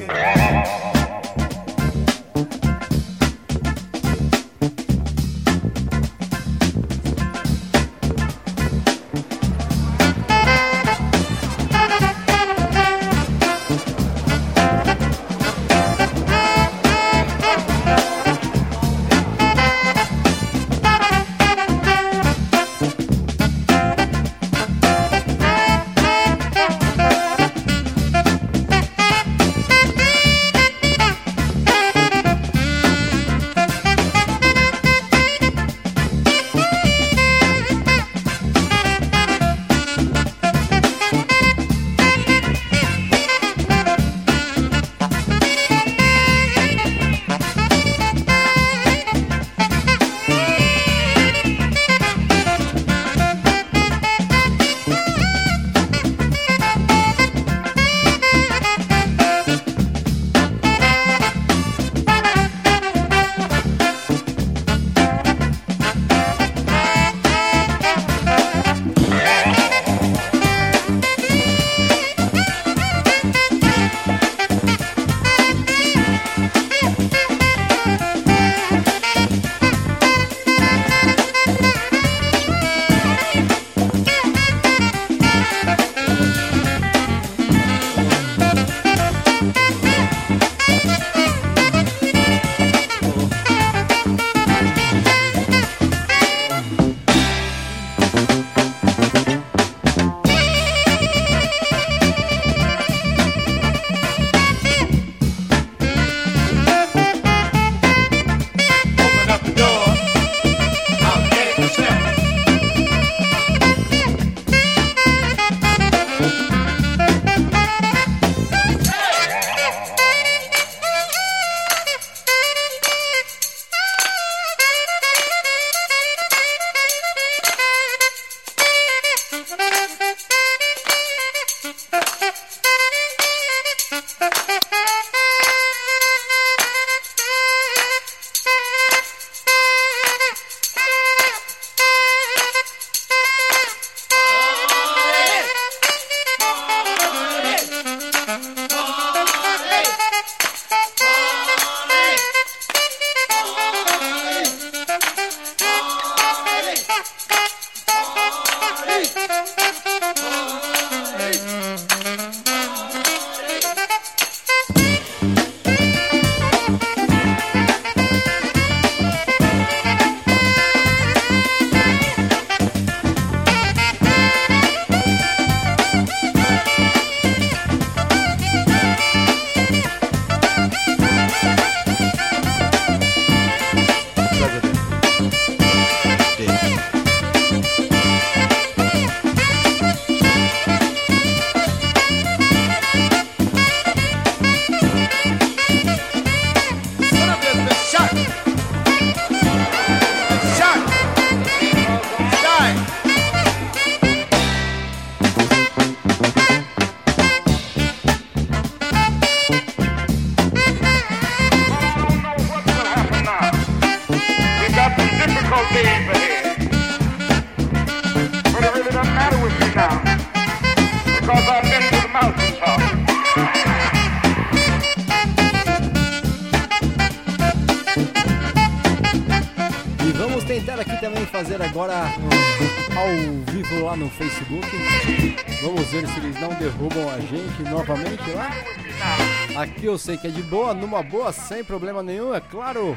Eu 239.97 239.99
sei 239.99 240.15
que 240.15 240.27
é 240.27 240.29
de 240.29 240.43
boa, 240.43 240.75
numa 240.75 241.01
boa, 241.01 241.33
sem 241.33 241.63
problema 241.63 242.03
nenhum, 242.03 242.31
é 242.31 242.39
claro. 242.39 242.95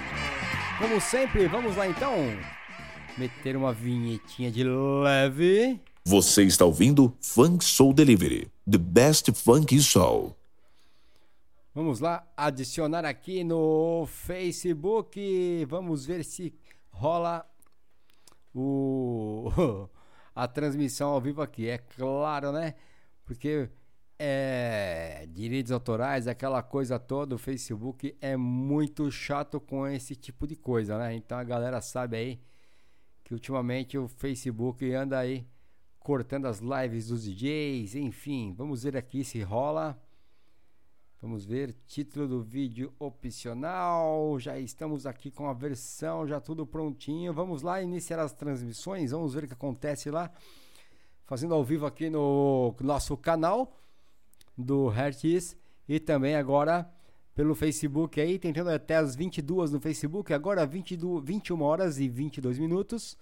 Como 0.78 1.00
sempre, 1.00 1.46
vamos 1.46 1.74
lá 1.74 1.88
então. 1.88 2.14
Meter 3.16 3.56
uma 3.56 3.72
vinhetinha 3.72 4.50
de 4.50 4.62
leve. 4.62 5.80
Você 6.04 6.42
está 6.42 6.66
ouvindo 6.66 7.16
Funk 7.22 7.64
Soul 7.64 7.94
Delivery, 7.94 8.52
the 8.70 8.76
best 8.76 9.32
funk 9.32 9.80
soul. 9.80 10.36
Vamos 11.74 12.00
lá, 12.00 12.22
adicionar 12.36 13.06
aqui 13.06 13.42
no 13.42 14.06
Facebook. 14.06 15.64
Vamos 15.70 16.04
ver 16.04 16.22
se 16.22 16.52
rola 16.90 17.46
o 18.54 19.88
a 20.36 20.46
transmissão 20.46 21.08
ao 21.12 21.20
vivo 21.20 21.40
aqui. 21.40 21.66
É 21.66 21.78
claro, 21.78 22.52
né? 22.52 22.74
Porque 23.24 23.70
é 24.22 25.26
direitos 25.30 25.72
autorais, 25.72 26.28
aquela 26.28 26.62
coisa 26.62 26.98
toda, 26.98 27.34
o 27.34 27.38
Facebook 27.38 28.14
é 28.20 28.36
muito 28.36 29.10
chato 29.10 29.58
com 29.58 29.86
esse 29.86 30.14
tipo 30.14 30.46
de 30.46 30.56
coisa, 30.56 30.98
né? 30.98 31.14
Então 31.14 31.38
a 31.38 31.44
galera 31.44 31.80
sabe 31.80 32.18
aí 32.18 32.40
que 33.24 33.32
ultimamente 33.32 33.96
o 33.96 34.06
Facebook 34.06 34.92
anda 34.92 35.18
aí 35.18 35.46
cortando 35.98 36.44
as 36.44 36.58
lives 36.60 37.08
dos 37.08 37.24
DJs, 37.24 37.94
enfim, 37.94 38.52
vamos 38.52 38.82
ver 38.82 38.94
aqui 38.94 39.24
se 39.24 39.40
rola. 39.40 39.98
Vamos 41.22 41.44
ver, 41.44 41.74
título 41.86 42.26
do 42.26 42.42
vídeo 42.42 42.94
opcional. 42.98 44.38
Já 44.38 44.58
estamos 44.58 45.04
aqui 45.04 45.30
com 45.30 45.48
a 45.48 45.52
versão, 45.52 46.26
já 46.26 46.40
tudo 46.40 46.66
prontinho. 46.66 47.32
Vamos 47.34 47.60
lá 47.60 47.82
iniciar 47.82 48.18
as 48.18 48.32
transmissões. 48.32 49.10
Vamos 49.10 49.34
ver 49.34 49.44
o 49.44 49.46
que 49.46 49.52
acontece 49.52 50.10
lá. 50.10 50.32
Fazendo 51.26 51.52
ao 51.52 51.62
vivo 51.62 51.84
aqui 51.84 52.08
no 52.08 52.74
nosso 52.80 53.18
canal 53.18 53.76
do 54.60 54.88
Hertz 54.88 55.56
e 55.88 55.98
também 55.98 56.36
agora 56.36 56.90
pelo 57.34 57.54
Facebook 57.54 58.20
aí, 58.20 58.38
tentando 58.38 58.70
até 58.70 58.96
as 58.96 59.16
22 59.16 59.70
no 59.70 59.80
Facebook, 59.80 60.32
agora 60.32 60.66
22, 60.66 61.24
21 61.24 61.62
horas 61.62 61.98
e 61.98 62.08
22 62.08 62.58
minutos. 62.58 63.16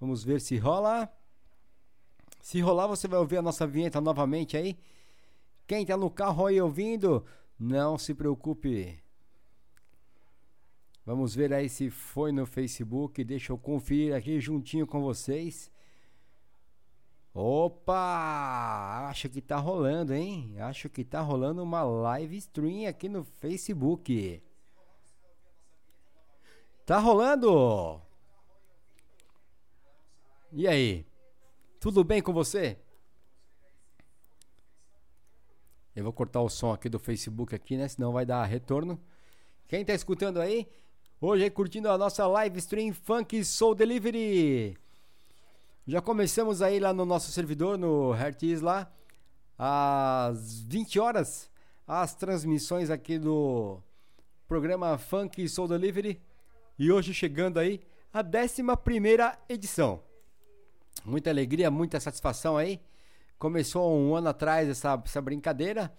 Vamos 0.00 0.24
ver 0.24 0.40
se 0.40 0.56
rola. 0.56 1.08
Se 2.40 2.60
rolar, 2.60 2.86
você 2.86 3.08
vai 3.08 3.18
ouvir 3.18 3.38
a 3.38 3.42
nossa 3.42 3.66
vinheta 3.66 4.00
novamente 4.00 4.56
aí. 4.56 4.76
Quem 5.66 5.86
tá 5.86 5.96
no 5.96 6.10
carro 6.10 6.46
aí 6.46 6.60
ouvindo, 6.60 7.24
não 7.58 7.96
se 7.96 8.12
preocupe. 8.12 9.02
Vamos 11.06 11.34
ver 11.34 11.52
aí 11.52 11.68
se 11.68 11.90
foi 11.90 12.32
no 12.32 12.46
Facebook. 12.46 13.22
Deixa 13.22 13.52
eu 13.52 13.58
conferir 13.58 14.14
aqui 14.14 14.40
juntinho 14.40 14.86
com 14.86 15.00
vocês. 15.00 15.70
Opa! 17.32 18.53
Acho 19.14 19.28
que 19.28 19.40
tá 19.40 19.58
rolando, 19.58 20.12
hein? 20.12 20.56
Acho 20.58 20.88
que 20.90 21.04
tá 21.04 21.20
rolando 21.20 21.62
uma 21.62 21.84
live 21.84 22.36
stream 22.36 22.88
aqui 22.88 23.08
no 23.08 23.22
Facebook. 23.22 24.42
Tá 26.84 26.98
rolando! 26.98 28.02
E 30.50 30.66
aí? 30.66 31.06
Tudo 31.78 32.02
bem 32.02 32.20
com 32.20 32.32
você? 32.32 32.76
Eu 35.94 36.02
vou 36.02 36.12
cortar 36.12 36.40
o 36.40 36.48
som 36.48 36.72
aqui 36.72 36.88
do 36.88 36.98
Facebook 36.98 37.54
aqui, 37.54 37.76
né? 37.76 37.86
Senão 37.86 38.12
vai 38.12 38.26
dar 38.26 38.44
retorno. 38.44 39.00
Quem 39.68 39.84
tá 39.84 39.94
escutando 39.94 40.40
aí? 40.40 40.68
Hoje 41.20 41.48
curtindo 41.50 41.88
a 41.88 41.96
nossa 41.96 42.26
live 42.26 42.58
stream 42.58 42.92
Funk 42.92 43.44
Soul 43.44 43.76
Delivery. 43.76 44.76
Já 45.86 46.02
começamos 46.02 46.60
aí 46.60 46.80
lá 46.80 46.92
no 46.92 47.04
nosso 47.04 47.30
servidor, 47.30 47.78
no 47.78 48.10
Hertz 48.10 48.60
lá, 48.60 48.90
às 49.58 50.60
20 50.62 50.98
horas, 50.98 51.50
as 51.86 52.14
transmissões 52.14 52.90
aqui 52.90 53.18
do 53.18 53.80
programa 54.48 54.98
Funk 54.98 55.48
Soul 55.48 55.68
Delivery. 55.68 56.20
E 56.78 56.90
hoje 56.90 57.14
chegando 57.14 57.58
aí 57.58 57.80
a 58.12 58.20
11 58.20 58.62
edição. 59.48 60.00
Muita 61.04 61.30
alegria, 61.30 61.70
muita 61.70 62.00
satisfação 62.00 62.56
aí. 62.56 62.80
Começou 63.38 63.94
um 63.96 64.14
ano 64.14 64.28
atrás 64.28 64.68
essa, 64.68 65.00
essa 65.04 65.20
brincadeira, 65.20 65.92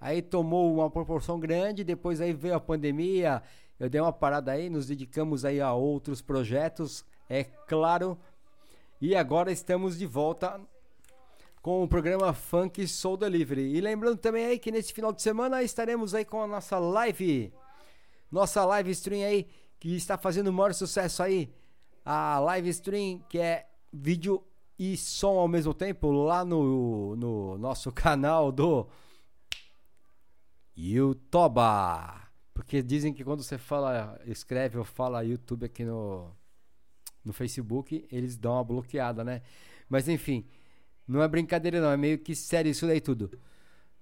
aí 0.00 0.22
tomou 0.22 0.72
uma 0.74 0.90
proporção 0.90 1.40
grande, 1.40 1.82
depois 1.82 2.20
aí 2.20 2.32
veio 2.32 2.54
a 2.54 2.60
pandemia, 2.60 3.42
eu 3.80 3.90
dei 3.90 4.00
uma 4.00 4.12
parada 4.12 4.52
aí, 4.52 4.70
nos 4.70 4.86
dedicamos 4.86 5.44
aí 5.44 5.60
a 5.60 5.72
outros 5.72 6.22
projetos, 6.22 7.04
é 7.28 7.42
claro. 7.42 8.16
E 9.00 9.16
agora 9.16 9.50
estamos 9.50 9.98
de 9.98 10.06
volta 10.06 10.60
com 11.62 11.84
o 11.84 11.88
programa 11.88 12.34
Funk 12.34 12.86
Soul 12.88 13.16
Delivery. 13.16 13.76
E 13.76 13.80
lembrando 13.80 14.18
também 14.18 14.44
aí 14.44 14.58
que 14.58 14.72
nesse 14.72 14.92
final 14.92 15.12
de 15.12 15.22
semana 15.22 15.62
estaremos 15.62 16.12
aí 16.12 16.24
com 16.24 16.42
a 16.42 16.46
nossa 16.46 16.76
live, 16.78 17.52
nossa 18.30 18.64
live 18.64 18.90
stream 18.90 19.24
aí, 19.24 19.46
que 19.78 19.94
está 19.94 20.18
fazendo 20.18 20.48
o 20.48 20.52
maior 20.52 20.74
sucesso 20.74 21.22
aí. 21.22 21.54
A 22.04 22.40
live 22.40 22.68
stream 22.70 23.20
que 23.28 23.38
é 23.38 23.68
vídeo 23.92 24.42
e 24.76 24.96
som 24.96 25.38
ao 25.38 25.46
mesmo 25.46 25.72
tempo 25.72 26.10
lá 26.10 26.44
no, 26.44 27.14
no 27.14 27.56
nosso 27.58 27.92
canal 27.94 28.50
do 28.50 28.88
YouTube. 30.76 31.60
Porque 32.52 32.82
dizem 32.82 33.14
que 33.14 33.22
quando 33.22 33.44
você 33.44 33.56
fala, 33.56 34.20
escreve 34.26 34.78
ou 34.78 34.84
fala 34.84 35.24
YouTube 35.24 35.66
aqui 35.66 35.84
no, 35.84 36.28
no 37.24 37.32
Facebook, 37.32 38.04
eles 38.10 38.36
dão 38.36 38.54
uma 38.54 38.64
bloqueada, 38.64 39.22
né? 39.22 39.42
Mas 39.88 40.08
enfim, 40.08 40.44
não 41.06 41.22
é 41.22 41.28
brincadeira 41.28 41.80
não, 41.80 41.90
é 41.90 41.96
meio 41.96 42.18
que 42.18 42.34
sério 42.34 42.70
isso 42.70 42.86
daí 42.86 43.00
tudo. 43.00 43.30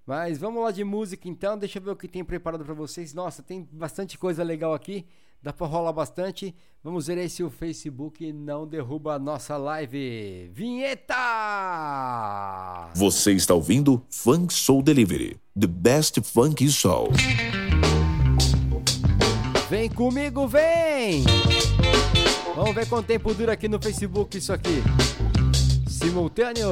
Mas 0.07 0.39
vamos 0.39 0.63
lá 0.63 0.71
de 0.71 0.83
música 0.83 1.29
então, 1.29 1.57
deixa 1.57 1.79
eu 1.79 1.83
ver 1.83 1.91
o 1.91 1.97
que 1.97 2.09
tem 2.09 2.25
preparado 2.25 2.65
para 2.65 2.75
vocês. 2.75 3.15
Nossa, 3.15 3.43
tem 3.43 3.69
bastante 3.71 4.19
coisa 4.19 4.43
legal 4.43 4.75
aqui, 4.75 5.07
dá 5.43 5.53
para 5.53 5.67
rolar 5.67 5.93
bastante. 5.93 6.55
Vamos 6.83 7.07
ver 7.07 7.19
aí 7.19 7.29
se 7.29 7.43
o 7.43 7.51
Facebook 7.51 8.33
não 8.33 8.67
derruba 8.67 9.15
a 9.15 9.19
nossa 9.19 9.57
live. 9.57 10.51
Vinheta! 10.53 11.15
Você 12.95 13.33
está 13.33 13.55
ouvindo 13.55 14.03
Funk 14.11 14.53
Soul 14.53 14.83
Delivery, 14.83 15.39
the 15.59 15.67
best 15.67 16.21
funk 16.23 16.67
soul. 16.69 17.11
Vem 19.69 19.89
comigo, 19.91 20.49
vem! 20.49 21.23
Vamos 22.57 22.75
ver 22.75 22.89
quanto 22.89 23.07
tempo 23.07 23.33
dura 23.33 23.53
aqui 23.53 23.69
no 23.69 23.81
Facebook 23.81 24.37
isso 24.37 24.53
aqui. 24.53 24.83
Simultâneo. 26.01 26.71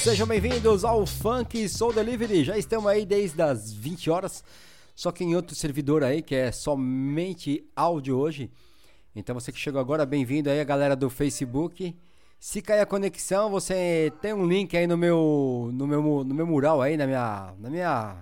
Sejam 0.00 0.26
bem-vindos 0.26 0.82
ao 0.82 1.04
Funk 1.04 1.68
Soul 1.68 1.92
Delivery. 1.92 2.42
Já 2.42 2.56
estamos 2.56 2.86
aí 2.86 3.04
desde 3.04 3.42
as 3.42 3.70
20 3.70 4.08
horas, 4.08 4.42
só 4.96 5.12
que 5.12 5.22
em 5.22 5.36
outro 5.36 5.54
servidor 5.54 6.02
aí, 6.02 6.22
que 6.22 6.34
é 6.34 6.50
somente 6.50 7.68
áudio 7.76 8.16
hoje. 8.16 8.50
Então 9.14 9.34
você 9.34 9.52
que 9.52 9.58
chegou 9.58 9.78
agora, 9.78 10.06
bem-vindo 10.06 10.48
aí 10.48 10.58
a 10.58 10.64
galera 10.64 10.96
do 10.96 11.10
Facebook. 11.10 11.94
Se 12.38 12.62
cair 12.62 12.80
a 12.80 12.86
conexão, 12.86 13.50
você 13.50 14.10
tem 14.22 14.32
um 14.32 14.46
link 14.46 14.74
aí 14.74 14.86
no 14.86 14.96
meu 14.96 15.68
no 15.74 15.86
meu, 15.86 16.02
no 16.24 16.34
meu 16.34 16.46
mural 16.46 16.80
aí, 16.80 16.96
na 16.96 17.06
minha, 17.06 17.54
na 17.58 17.68
minha 17.68 18.16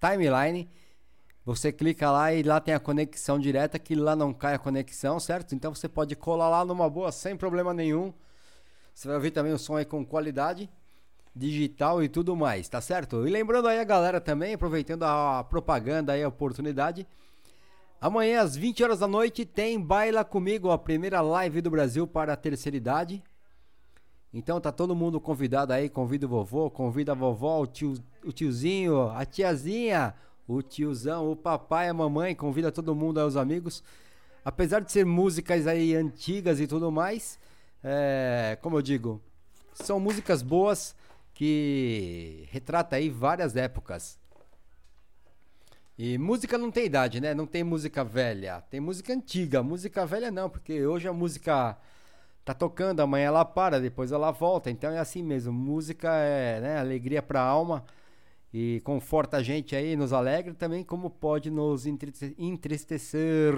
timeline. 0.00 0.70
Você 1.44 1.72
clica 1.72 2.12
lá 2.12 2.32
e 2.32 2.44
lá 2.44 2.60
tem 2.60 2.74
a 2.74 2.80
conexão 2.80 3.40
direta, 3.40 3.76
que 3.76 3.96
lá 3.96 4.14
não 4.14 4.32
cai 4.32 4.54
a 4.54 4.58
conexão, 4.58 5.18
certo? 5.18 5.52
Então 5.52 5.74
você 5.74 5.88
pode 5.88 6.14
colar 6.14 6.48
lá 6.48 6.64
numa 6.64 6.88
boa, 6.88 7.10
sem 7.10 7.36
problema 7.36 7.74
nenhum. 7.74 8.14
Você 8.94 9.08
vai 9.08 9.16
ouvir 9.16 9.32
também 9.32 9.52
o 9.52 9.58
som 9.58 9.76
aí 9.76 9.84
com 9.84 10.06
qualidade 10.06 10.70
digital 11.38 12.02
e 12.02 12.08
tudo 12.08 12.34
mais, 12.34 12.68
tá 12.68 12.80
certo? 12.80 13.26
E 13.26 13.30
lembrando 13.30 13.68
aí 13.68 13.78
a 13.78 13.84
galera 13.84 14.20
também, 14.20 14.54
aproveitando 14.54 15.04
a 15.04 15.44
propaganda 15.44 16.12
aí, 16.12 16.22
a 16.22 16.28
oportunidade. 16.28 17.06
Amanhã 18.00 18.42
às 18.42 18.56
20 18.56 18.82
horas 18.82 18.98
da 18.98 19.06
noite 19.06 19.44
tem 19.44 19.80
Baila 19.80 20.24
Comigo, 20.24 20.70
a 20.70 20.78
primeira 20.78 21.20
live 21.20 21.60
do 21.60 21.70
Brasil 21.70 22.06
para 22.06 22.32
a 22.32 22.36
terceira 22.36 22.76
idade. 22.76 23.22
Então 24.34 24.60
tá 24.60 24.72
todo 24.72 24.94
mundo 24.94 25.20
convidado 25.20 25.72
aí, 25.72 25.88
convida 25.88 26.26
o 26.26 26.28
vovô, 26.28 26.68
convida 26.70 27.12
a 27.12 27.14
vovó, 27.14 27.60
o, 27.62 27.66
tio, 27.66 27.94
o 28.24 28.32
tiozinho, 28.32 29.08
a 29.10 29.24
tiazinha, 29.24 30.14
o 30.46 30.60
tiozão, 30.60 31.30
o 31.30 31.36
papai, 31.36 31.88
a 31.88 31.94
mamãe, 31.94 32.34
convida 32.34 32.70
todo 32.70 32.94
mundo 32.94 33.20
aí, 33.20 33.26
os 33.26 33.36
amigos. 33.36 33.82
Apesar 34.44 34.80
de 34.80 34.90
ser 34.92 35.06
músicas 35.06 35.66
aí 35.66 35.94
antigas 35.94 36.60
e 36.60 36.66
tudo 36.66 36.90
mais, 36.90 37.38
é, 37.82 38.58
como 38.60 38.76
eu 38.76 38.82
digo, 38.82 39.20
são 39.72 39.98
músicas 39.98 40.42
boas 40.42 40.94
que 41.38 42.48
retrata 42.50 42.96
aí 42.96 43.08
várias 43.08 43.54
épocas. 43.54 44.18
E 45.96 46.18
música 46.18 46.58
não 46.58 46.68
tem 46.68 46.86
idade, 46.86 47.20
né? 47.20 47.32
Não 47.32 47.46
tem 47.46 47.62
música 47.62 48.02
velha, 48.02 48.60
tem 48.68 48.80
música 48.80 49.12
antiga. 49.12 49.62
Música 49.62 50.04
velha 50.04 50.32
não, 50.32 50.50
porque 50.50 50.84
hoje 50.84 51.06
a 51.06 51.12
música 51.12 51.78
tá 52.44 52.52
tocando, 52.52 52.98
amanhã 52.98 53.26
ela 53.26 53.44
para, 53.44 53.80
depois 53.80 54.10
ela 54.10 54.32
volta. 54.32 54.68
Então 54.68 54.90
é 54.90 54.98
assim 54.98 55.22
mesmo. 55.22 55.52
Música 55.52 56.12
é 56.12 56.60
né, 56.60 56.78
alegria 56.80 57.22
para 57.22 57.40
a 57.40 57.44
alma 57.46 57.84
e 58.52 58.80
conforta 58.82 59.36
a 59.36 59.42
gente 59.42 59.76
aí, 59.76 59.94
nos 59.94 60.12
alegra 60.12 60.52
também, 60.54 60.82
como 60.82 61.08
pode 61.08 61.50
nos 61.52 61.86
entristecer. 61.86 63.54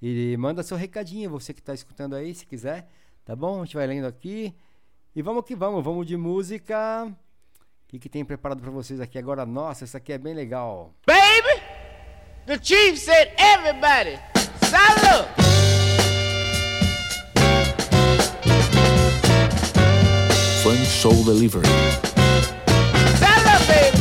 E 0.00 0.34
manda 0.38 0.62
seu 0.62 0.78
recadinho, 0.78 1.28
você 1.28 1.52
que 1.52 1.60
está 1.60 1.74
escutando 1.74 2.14
aí, 2.14 2.34
se 2.34 2.46
quiser. 2.46 2.88
Tá 3.22 3.36
bom? 3.36 3.60
A 3.60 3.64
gente 3.66 3.76
vai 3.76 3.86
lendo 3.86 4.06
aqui. 4.06 4.54
E 5.14 5.22
vamos 5.22 5.44
que 5.44 5.56
vamos, 5.56 5.84
vamos 5.84 6.06
de 6.06 6.16
música. 6.16 7.04
O 7.04 7.88
que, 7.88 7.98
que 7.98 8.08
tem 8.08 8.24
preparado 8.24 8.60
para 8.60 8.70
vocês 8.70 9.00
aqui 9.00 9.18
agora? 9.18 9.44
Nossa, 9.44 9.82
essa 9.82 9.98
aqui 9.98 10.12
é 10.12 10.18
bem 10.18 10.34
legal. 10.34 10.94
Baby, 11.04 11.60
the 12.46 12.56
chief 12.62 12.96
said 12.96 13.32
everybody, 13.36 14.20
salute. 14.62 15.28
Fun 20.62 20.76
Soul 20.84 21.24
Delivery. 21.24 21.66
Salute, 23.18 23.66
baby. 23.66 23.99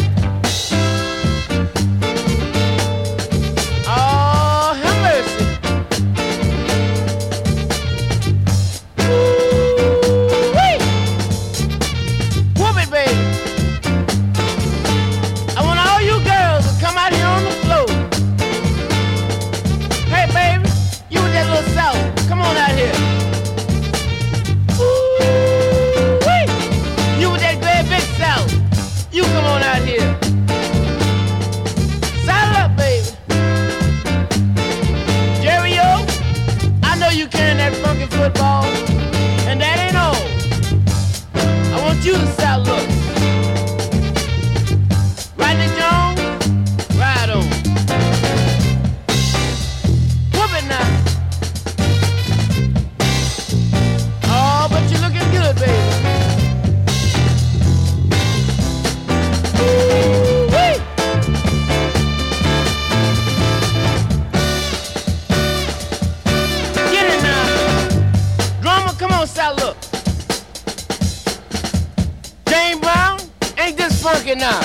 Funky 74.30 74.40
now? 74.40 74.62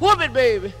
Whoop 0.00 0.20
it, 0.20 0.32
baby. 0.32 0.72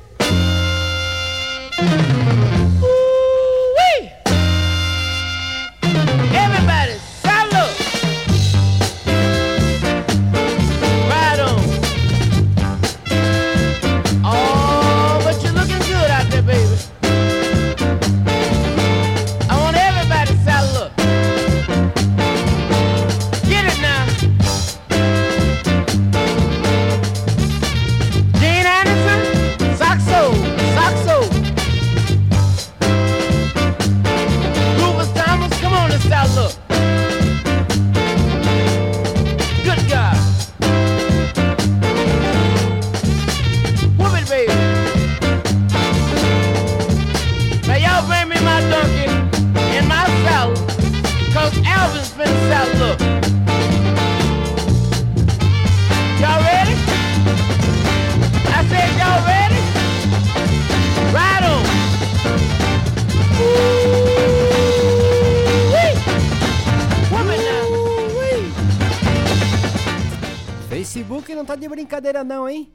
Brincadeira 71.88 72.22
não, 72.22 72.46
hein? 72.46 72.70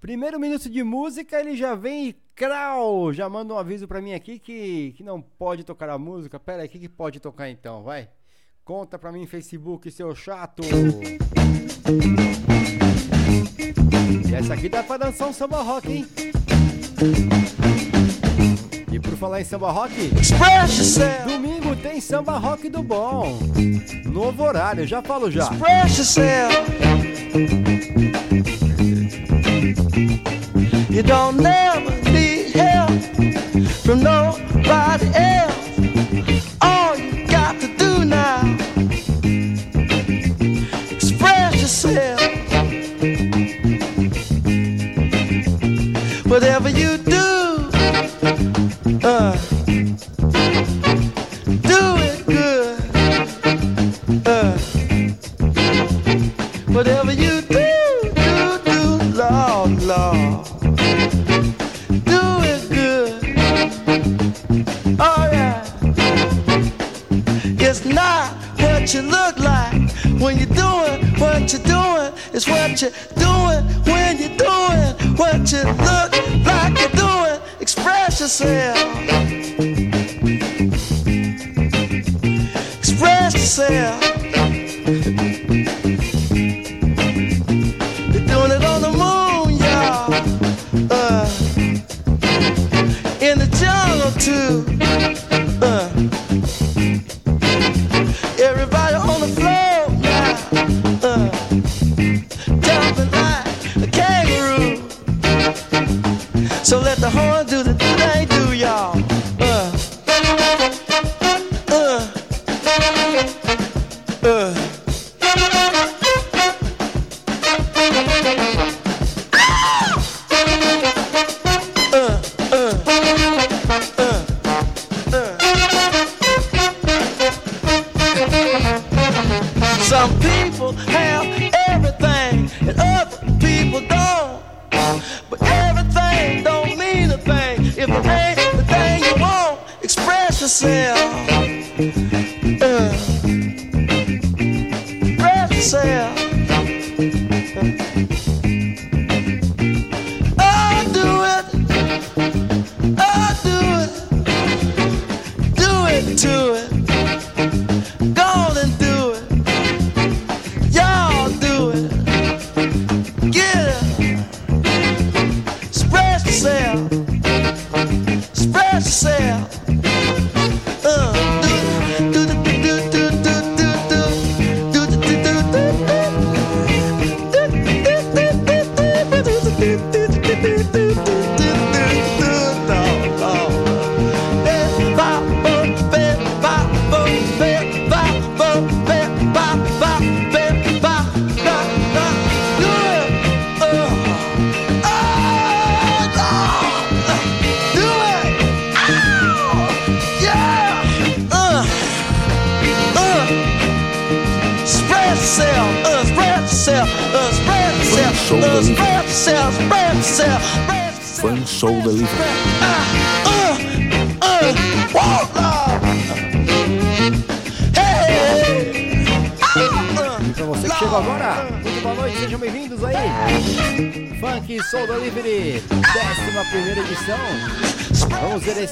Primeiro 0.00 0.38
minuto 0.38 0.70
de 0.70 0.84
música, 0.84 1.40
ele 1.40 1.56
já 1.56 1.74
vem 1.74 2.10
e 2.10 2.12
crau! 2.36 3.12
Já 3.12 3.28
manda 3.28 3.52
um 3.52 3.58
aviso 3.58 3.88
pra 3.88 4.00
mim 4.00 4.14
aqui 4.14 4.38
que, 4.38 4.94
que 4.96 5.02
não 5.02 5.20
pode 5.20 5.64
tocar 5.64 5.90
a 5.90 5.98
música. 5.98 6.38
Pera 6.38 6.62
aí, 6.62 6.68
o 6.68 6.70
que, 6.70 6.78
que 6.78 6.88
pode 6.88 7.18
tocar 7.18 7.50
então? 7.50 7.82
Vai. 7.82 8.08
Conta 8.64 8.96
pra 8.96 9.10
mim, 9.10 9.26
Facebook, 9.26 9.90
seu 9.90 10.14
chato. 10.14 10.62
E 14.30 14.32
essa 14.32 14.54
aqui 14.54 14.68
dá 14.68 14.84
pra 14.84 14.98
dançar 14.98 15.28
um 15.28 15.32
samba 15.32 15.60
rock, 15.60 15.90
hein? 15.90 16.06
E 18.92 19.00
por 19.00 19.16
falar 19.16 19.40
em 19.40 19.44
samba 19.44 19.72
rock, 19.72 20.12
domingo 21.26 21.74
tem 21.74 22.00
samba 22.00 22.38
rock 22.38 22.68
do 22.68 22.84
bom. 22.84 23.36
Novo 24.04 24.44
horário, 24.44 24.86
já 24.86 25.02
falo 25.02 25.28
já. 25.28 25.42
Express 25.42 25.98
yourself. 25.98 28.23
You 30.94 31.02
don't 31.02 31.38
never 31.38 31.90
need 32.12 32.52
help 32.52 32.92
from 33.82 34.04
nobody 34.04 35.06
else. 35.12 35.78
All 36.62 36.96
you 36.96 37.26
got 37.26 37.60
to 37.60 37.66
do 37.76 38.04
now 38.04 38.56
is 39.24 41.10
express 41.10 41.60
yourself. 41.60 42.20
Whatever 46.26 46.68
you 46.68 46.93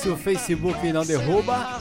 se 0.03 0.09
o 0.09 0.17
Facebook 0.17 0.93
não 0.93 1.05
derruba. 1.05 1.79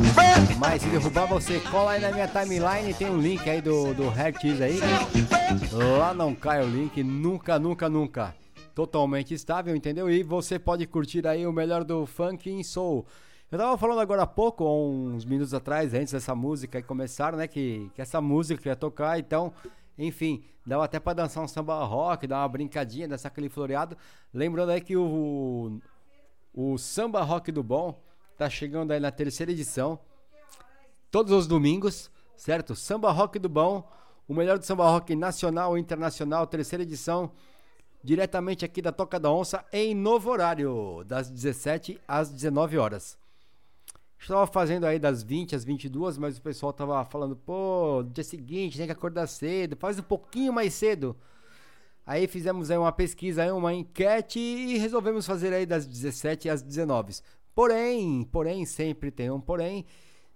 Mas 0.59 0.83
se 0.83 0.89
derrubar, 0.89 1.25
você 1.25 1.59
cola 1.59 1.93
aí 1.93 2.01
na 2.01 2.11
minha 2.11 2.27
timeline. 2.27 2.93
Tem 2.93 3.09
um 3.09 3.19
link 3.19 3.49
aí 3.49 3.59
do, 3.59 3.95
do 3.95 4.09
Hertz 4.09 4.61
aí. 4.61 4.79
Lá 5.97 6.13
não 6.13 6.35
cai 6.35 6.63
o 6.63 6.69
link, 6.69 7.03
nunca, 7.03 7.57
nunca, 7.57 7.89
nunca. 7.89 8.35
Totalmente 8.75 9.33
estável, 9.33 9.75
entendeu? 9.75 10.07
E 10.07 10.21
você 10.21 10.59
pode 10.59 10.85
curtir 10.85 11.25
aí 11.25 11.47
o 11.47 11.51
melhor 11.51 11.83
do 11.83 12.05
funk 12.05 12.47
em 12.47 12.63
soul. 12.63 13.07
Eu 13.51 13.57
tava 13.57 13.75
falando 13.75 14.01
agora 14.01 14.21
há 14.21 14.27
pouco, 14.27 14.65
uns 14.65 15.25
minutos 15.25 15.55
atrás, 15.55 15.91
antes 15.95 16.13
dessa 16.13 16.35
música 16.35 16.77
aí 16.77 16.83
começar, 16.83 17.35
né? 17.35 17.47
Que, 17.47 17.89
que 17.95 18.03
essa 18.03 18.21
música 18.21 18.69
ia 18.69 18.75
tocar, 18.75 19.17
então, 19.17 19.51
enfim, 19.97 20.43
dava 20.63 20.85
até 20.85 20.99
pra 20.99 21.13
dançar 21.13 21.43
um 21.43 21.47
samba 21.47 21.83
rock, 21.83 22.27
dar 22.27 22.41
uma 22.41 22.47
brincadinha, 22.47 23.07
dançar 23.07 23.31
aquele 23.31 23.49
floreado. 23.49 23.97
Lembrando 24.31 24.69
aí 24.69 24.79
que 24.79 24.95
o, 24.95 25.79
o 26.53 26.77
Samba 26.77 27.23
Rock 27.23 27.51
do 27.51 27.63
Bom 27.63 27.99
tá 28.41 28.49
chegando 28.49 28.89
aí 28.89 28.99
na 28.99 29.11
terceira 29.11 29.51
edição, 29.51 29.99
todos 31.11 31.31
os 31.31 31.45
domingos, 31.45 32.09
certo? 32.35 32.75
Samba 32.75 33.11
Rock 33.11 33.37
do 33.37 33.47
Bom, 33.47 33.87
o 34.27 34.33
melhor 34.33 34.57
do 34.57 34.65
samba 34.65 34.89
rock 34.89 35.15
nacional 35.15 35.77
e 35.77 35.79
internacional, 35.79 36.47
terceira 36.47 36.81
edição, 36.81 37.31
diretamente 38.03 38.65
aqui 38.65 38.81
da 38.81 38.91
Toca 38.91 39.19
da 39.19 39.29
Onça, 39.29 39.63
em 39.71 39.93
novo 39.93 40.31
horário, 40.31 41.03
das 41.05 41.29
17 41.29 42.01
às 42.07 42.31
19 42.31 42.79
horas. 42.79 43.15
Estava 44.17 44.47
fazendo 44.47 44.87
aí 44.87 44.97
das 44.97 45.21
20 45.21 45.55
às 45.55 45.63
22, 45.63 46.17
mas 46.17 46.39
o 46.39 46.41
pessoal 46.41 46.73
tava 46.73 47.05
falando, 47.05 47.35
pô, 47.35 48.03
dia 48.11 48.23
seguinte 48.23 48.75
tem 48.75 48.87
que 48.87 48.91
acordar 48.91 49.27
cedo, 49.27 49.75
faz 49.75 49.99
um 49.99 50.03
pouquinho 50.03 50.51
mais 50.51 50.73
cedo. 50.73 51.15
Aí 52.07 52.25
fizemos 52.25 52.71
aí 52.71 52.77
uma 52.79 52.91
pesquisa, 52.91 53.43
aí 53.43 53.51
uma 53.51 53.71
enquete 53.71 54.39
e 54.39 54.79
resolvemos 54.79 55.27
fazer 55.27 55.53
aí 55.53 55.67
das 55.67 55.85
17 55.85 56.49
às 56.49 56.63
19. 56.63 57.21
Porém, 57.53 58.23
porém, 58.23 58.65
sempre 58.65 59.11
tem 59.11 59.29
um 59.29 59.39
porém. 59.39 59.85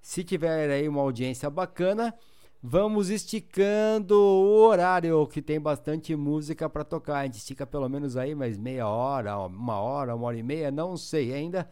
Se 0.02 0.24
tiver 0.24 0.70
aí 0.70 0.88
uma 0.88 1.02
audiência 1.02 1.50
bacana, 1.50 2.14
vamos 2.62 3.10
esticando 3.10 4.16
o 4.16 4.66
horário, 4.66 5.26
que 5.28 5.42
tem 5.42 5.60
bastante 5.60 6.16
música 6.16 6.70
para 6.70 6.84
tocar. 6.84 7.20
A 7.20 7.24
gente 7.26 7.38
estica 7.38 7.66
pelo 7.66 7.88
menos 7.88 8.18
aí 8.18 8.36
mais 8.36 8.58
meia 8.58 8.88
hora, 8.88 9.38
uma 9.38 9.80
hora, 9.80 10.16
uma 10.16 10.28
hora 10.28 10.38
e 10.38 10.44
meia, 10.44 10.72
não 10.72 10.98
sei 10.98 11.34
ainda. 11.34 11.70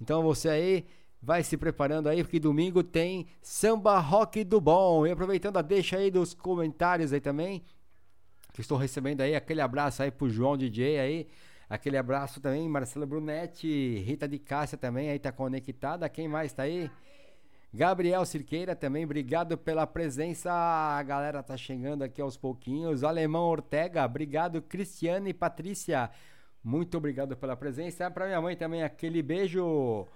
Então 0.00 0.22
você 0.22 0.48
aí 0.48 0.86
vai 1.22 1.42
se 1.42 1.56
preparando 1.56 2.08
aí, 2.08 2.22
porque 2.22 2.40
domingo 2.40 2.82
tem 2.82 3.26
samba 3.42 3.98
rock 3.98 4.42
do 4.42 4.60
bom. 4.60 5.06
E 5.06 5.10
aproveitando 5.10 5.58
a 5.58 5.62
deixa 5.62 5.96
aí 5.96 6.10
dos 6.10 6.32
comentários 6.32 7.12
aí 7.12 7.20
também, 7.20 7.62
que 8.52 8.60
estou 8.60 8.78
recebendo 8.78 9.20
aí, 9.20 9.34
aquele 9.34 9.60
abraço 9.60 10.02
aí 10.02 10.10
pro 10.10 10.30
João 10.30 10.56
DJ 10.56 10.98
aí. 10.98 11.28
Aquele 11.70 11.96
abraço 11.96 12.40
também, 12.40 12.68
Marcela 12.68 13.06
Brunetti, 13.06 14.02
Rita 14.04 14.26
de 14.26 14.40
Cássia 14.40 14.76
também 14.76 15.08
aí 15.08 15.20
tá 15.20 15.30
conectada. 15.30 16.08
Quem 16.08 16.26
mais 16.26 16.52
tá 16.52 16.64
aí? 16.64 16.90
Gabriel 17.72 18.26
Cirqueira 18.26 18.74
também, 18.74 19.04
obrigado 19.04 19.56
pela 19.56 19.86
presença. 19.86 20.52
A 20.52 21.00
galera 21.04 21.44
tá 21.44 21.56
chegando 21.56 22.02
aqui 22.02 22.20
aos 22.20 22.36
pouquinhos. 22.36 23.04
Alemão 23.04 23.44
Ortega, 23.44 24.04
obrigado. 24.04 24.60
Cristiane 24.60 25.30
e 25.30 25.34
Patrícia, 25.34 26.10
muito 26.64 26.98
obrigado 26.98 27.36
pela 27.36 27.54
presença. 27.54 28.10
Para 28.10 28.26
minha 28.26 28.40
mãe 28.40 28.56
também, 28.56 28.82
aquele 28.82 29.22
beijo. 29.22 30.08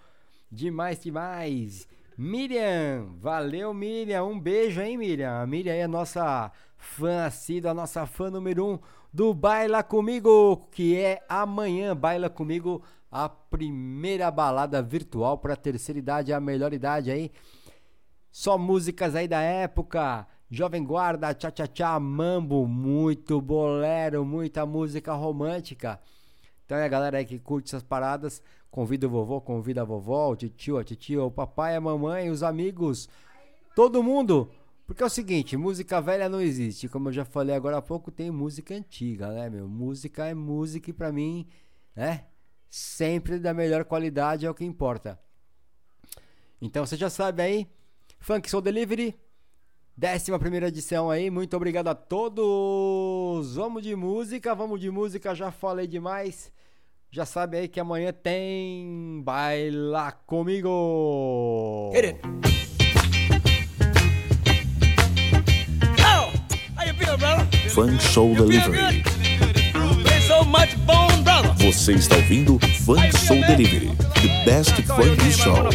Demais, 0.51 1.01
demais. 1.01 1.89
Miriam, 2.18 3.14
valeu 3.20 3.72
Miriam, 3.72 4.24
um 4.24 4.40
beijo, 4.40 4.81
hein 4.81 4.97
Miriam. 4.97 5.40
A 5.40 5.47
Miriam 5.47 5.74
é 5.74 5.85
a 5.85 5.89
nossa 5.89 6.51
fã 6.76 7.26
assídua, 7.26 7.70
a 7.70 7.74
nossa 7.74 8.06
fã 8.06 8.28
número 8.28 8.66
um 8.66 8.78
do 9.15 9.32
Baila 9.32 9.81
Comigo, 9.81 10.69
que 10.73 10.97
é 10.97 11.23
amanhã. 11.28 11.95
Baila 11.95 12.28
Comigo, 12.28 12.82
a 13.09 13.28
primeira 13.28 14.28
balada 14.28 14.82
virtual 14.82 15.39
para 15.39 15.53
a 15.55 15.57
terceira 15.57 16.01
idade, 16.01 16.32
a 16.32 16.41
melhor 16.41 16.73
idade 16.73 17.12
aí. 17.12 17.31
Só 18.28 18.59
músicas 18.59 19.15
aí 19.15 19.28
da 19.28 19.41
época. 19.41 20.27
Jovem 20.51 20.82
Guarda, 20.82 21.32
Tchá 21.32 21.49
Tchá 21.49 21.69
Tchá, 21.69 22.01
Mambo, 22.01 22.66
muito 22.66 23.41
bolero, 23.41 24.24
muita 24.24 24.66
música 24.66 25.12
romântica. 25.12 26.01
Então 26.65 26.77
é 26.77 26.85
a 26.85 26.89
galera 26.89 27.19
aí 27.19 27.24
que 27.24 27.39
curte 27.39 27.69
essas 27.69 27.85
paradas, 27.85 28.43
convida 28.69 29.07
o 29.07 29.11
vovô, 29.11 29.41
convida 29.41 29.82
a 29.82 29.85
vovó, 29.85 30.32
o 30.32 30.36
tio, 30.36 30.77
a 30.77 30.82
titia, 30.82 31.23
o 31.23 31.31
papai, 31.31 31.77
a 31.77 31.81
mamãe, 31.81 32.31
os 32.31 32.43
amigos, 32.43 33.09
todo 33.77 34.03
mundo. 34.03 34.51
Porque 34.86 35.02
é 35.02 35.06
o 35.06 35.11
seguinte, 35.11 35.56
música 35.56 36.01
velha 36.01 36.28
não 36.28 36.40
existe. 36.40 36.89
Como 36.89 37.09
eu 37.09 37.12
já 37.12 37.24
falei 37.24 37.55
agora 37.55 37.78
há 37.78 37.82
pouco, 37.82 38.11
tem 38.11 38.31
música 38.31 38.74
antiga, 38.74 39.32
né, 39.32 39.48
meu? 39.48 39.66
Música 39.66 40.27
é 40.27 40.35
música 40.35 40.90
e 40.90 40.93
pra 40.93 41.11
mim, 41.11 41.47
né? 41.97 42.27
Sempre 42.69 43.39
da 43.39 43.55
melhor 43.55 43.85
qualidade 43.85 44.44
é 44.44 44.51
o 44.51 44.55
que 44.55 44.65
importa. 44.65 45.19
Então 46.61 46.85
você 46.85 46.97
já 46.97 47.09
sabe 47.09 47.43
aí, 47.43 47.66
Funk 48.19 48.51
Soul 48.51 48.62
Delivery, 48.62 49.19
décima 49.97 50.39
primeira 50.39 50.69
edição 50.69 51.11
aí. 51.11 51.31
Muito 51.31 51.56
obrigado 51.56 51.89
a 51.89 51.94
todos. 51.94 53.55
Vamos 53.55 53.82
de 53.82 53.94
música, 53.97 54.55
vamos 54.55 54.81
de 54.81 54.90
música. 54.90 55.35
Já 55.35 55.51
falei 55.51 55.86
demais. 55.86 56.52
Já 57.11 57.24
sabe 57.24 57.59
aí 57.59 57.69
que 57.69 57.78
amanhã 57.78 58.12
tem 58.12 59.23
Baila 59.24 60.12
Comigo. 60.27 61.93
Hit 61.94 62.06
it. 62.06 62.64
Funk 67.74 68.01
Soul 68.01 68.36
Delivery. 68.36 69.02
Você 71.59 71.92
está 71.94 72.14
ouvindo 72.14 72.56
Funk 72.84 73.18
Soul 73.18 73.40
Delivery, 73.48 73.90
the 74.22 74.44
best 74.44 74.78
I 74.78 75.32
show. 75.32 75.68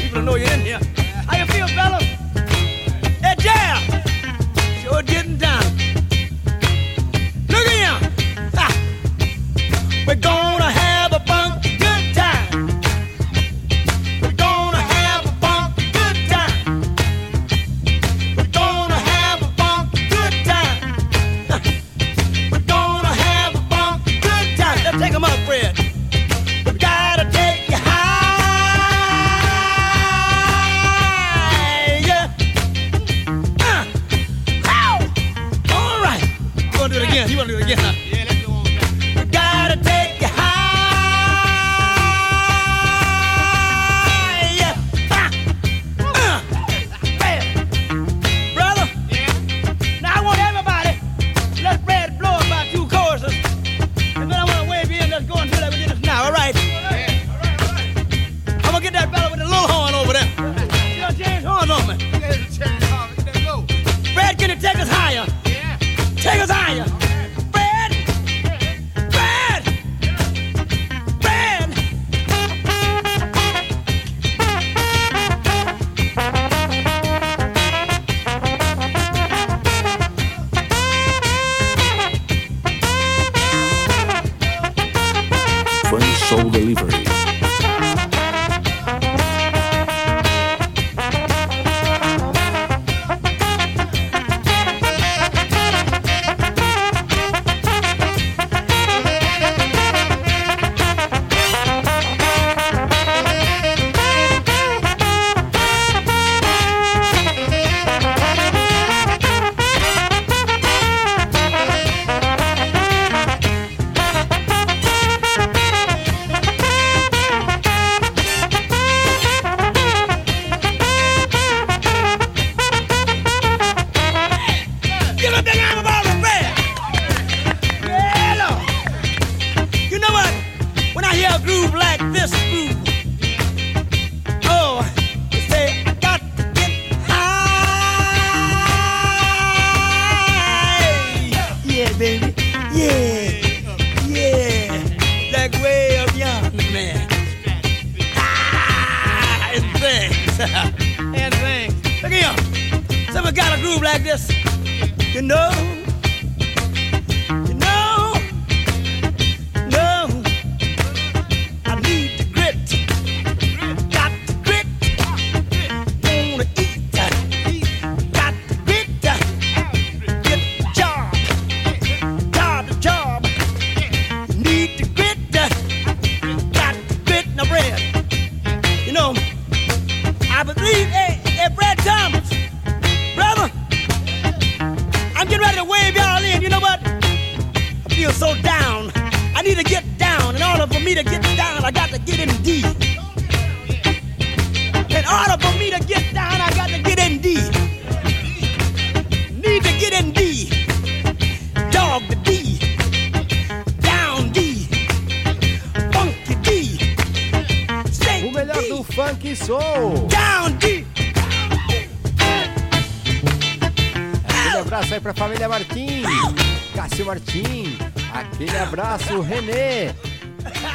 Aquele 218.50 218.64
abraço, 218.64 219.22
Renê. 219.22 219.94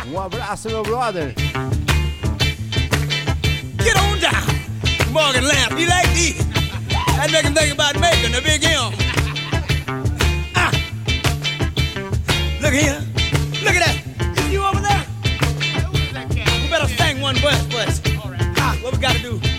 Um 0.06 0.20
abraço, 0.20 0.68
meu 0.68 0.84
brother. 0.84 1.34
Get 3.78 3.96
on 3.96 4.16
down. 4.20 5.10
Morgan 5.10 5.42
you 5.42 5.88
like? 5.88 6.36
That 7.16 7.32
make 7.32 7.44
him 7.44 7.52
think 7.52 7.72
about 7.72 7.98
making 7.98 8.30
big 8.44 8.62
M. 8.62 8.92
Ah. 10.54 10.70
Look 12.60 12.74
here. 12.74 13.00
Look 13.64 13.74
at 13.74 13.82
that. 13.82 14.38
Is 14.38 14.52
you 14.52 14.64
over 14.64 14.80
there? 14.80 15.04
We 16.62 16.68
better 16.70 16.86
sing 16.86 17.20
one 17.20 17.34
verse 17.38 17.66
first. 17.66 18.06
Ah, 18.56 18.78
what 18.82 18.92
we 18.92 19.00
gotta 19.00 19.18
do? 19.18 19.53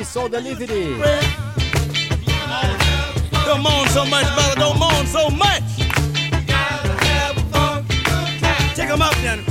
Funk 0.00 0.12
Soul 0.12 0.28
Delivery. 0.30 0.96
Don't 3.44 3.62
moan 3.62 3.88
so 3.88 4.06
much, 4.06 4.24
brother. 4.34 4.54
Don't 4.56 4.78
moan 4.78 5.06
so 5.06 5.28
much. 5.28 5.62
Up, 8.92 9.14
then. 9.22 9.44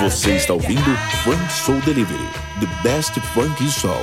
Você 0.00 0.36
está 0.36 0.54
ouvindo 0.54 0.96
Funk 1.24 1.52
Soul 1.52 1.80
Delivery, 1.80 2.28
the 2.60 2.66
best 2.82 3.12
funk 3.34 3.62
soul. 3.70 4.02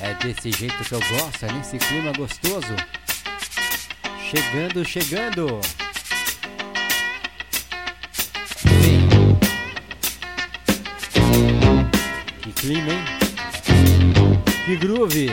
É 0.00 0.14
desse 0.14 0.52
jeito 0.52 0.84
que 0.84 0.92
eu 0.92 1.00
gosto, 1.00 1.46
é 1.46 1.52
nesse 1.52 1.78
clima 1.78 2.12
gostoso. 2.12 2.74
Chegando, 4.30 4.84
chegando. 4.84 5.60
Clima, 12.60 12.92
hein? 12.92 13.04
Que 14.66 14.76
groove. 14.76 15.30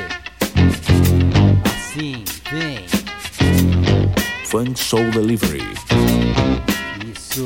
Assim, 1.65 2.23
vem. 2.51 2.85
Funk 4.45 4.79
Soul 4.79 5.09
Delivery. 5.11 5.63
Isso. 7.13 7.45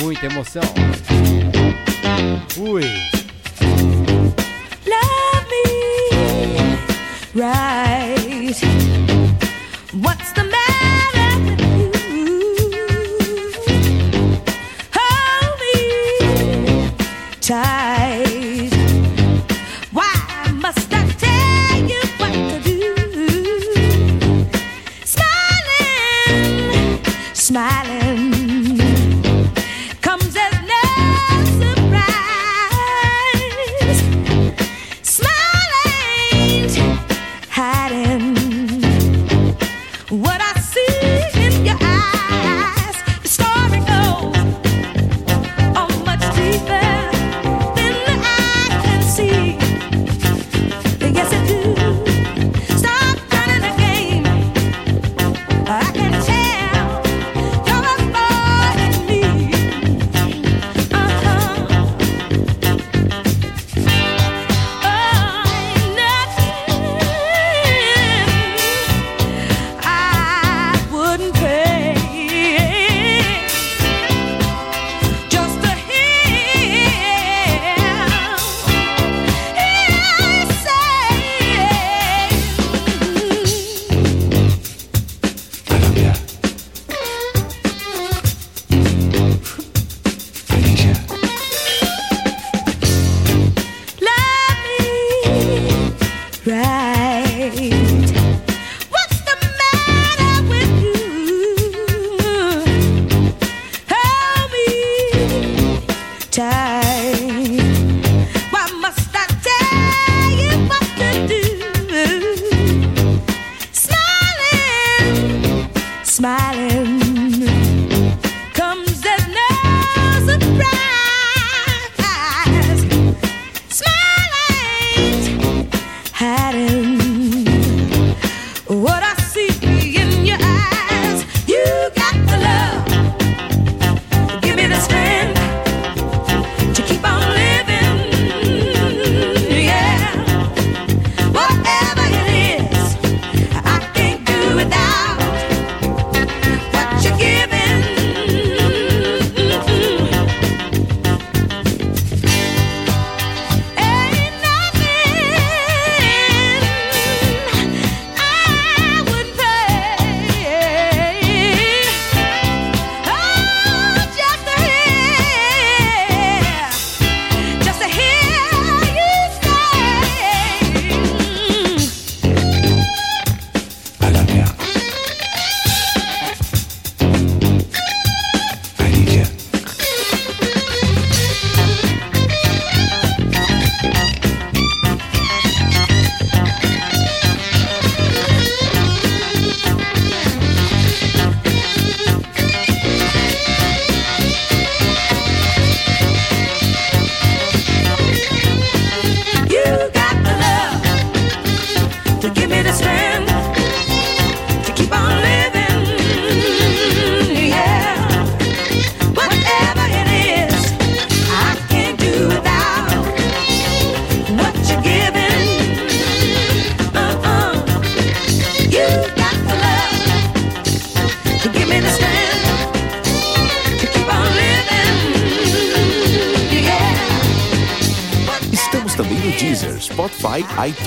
Muita 0.00 0.26
emoção. 0.26 0.62
Ui. 2.58 2.84
Love 4.86 5.46
me 5.50 7.42
right. 7.42 7.81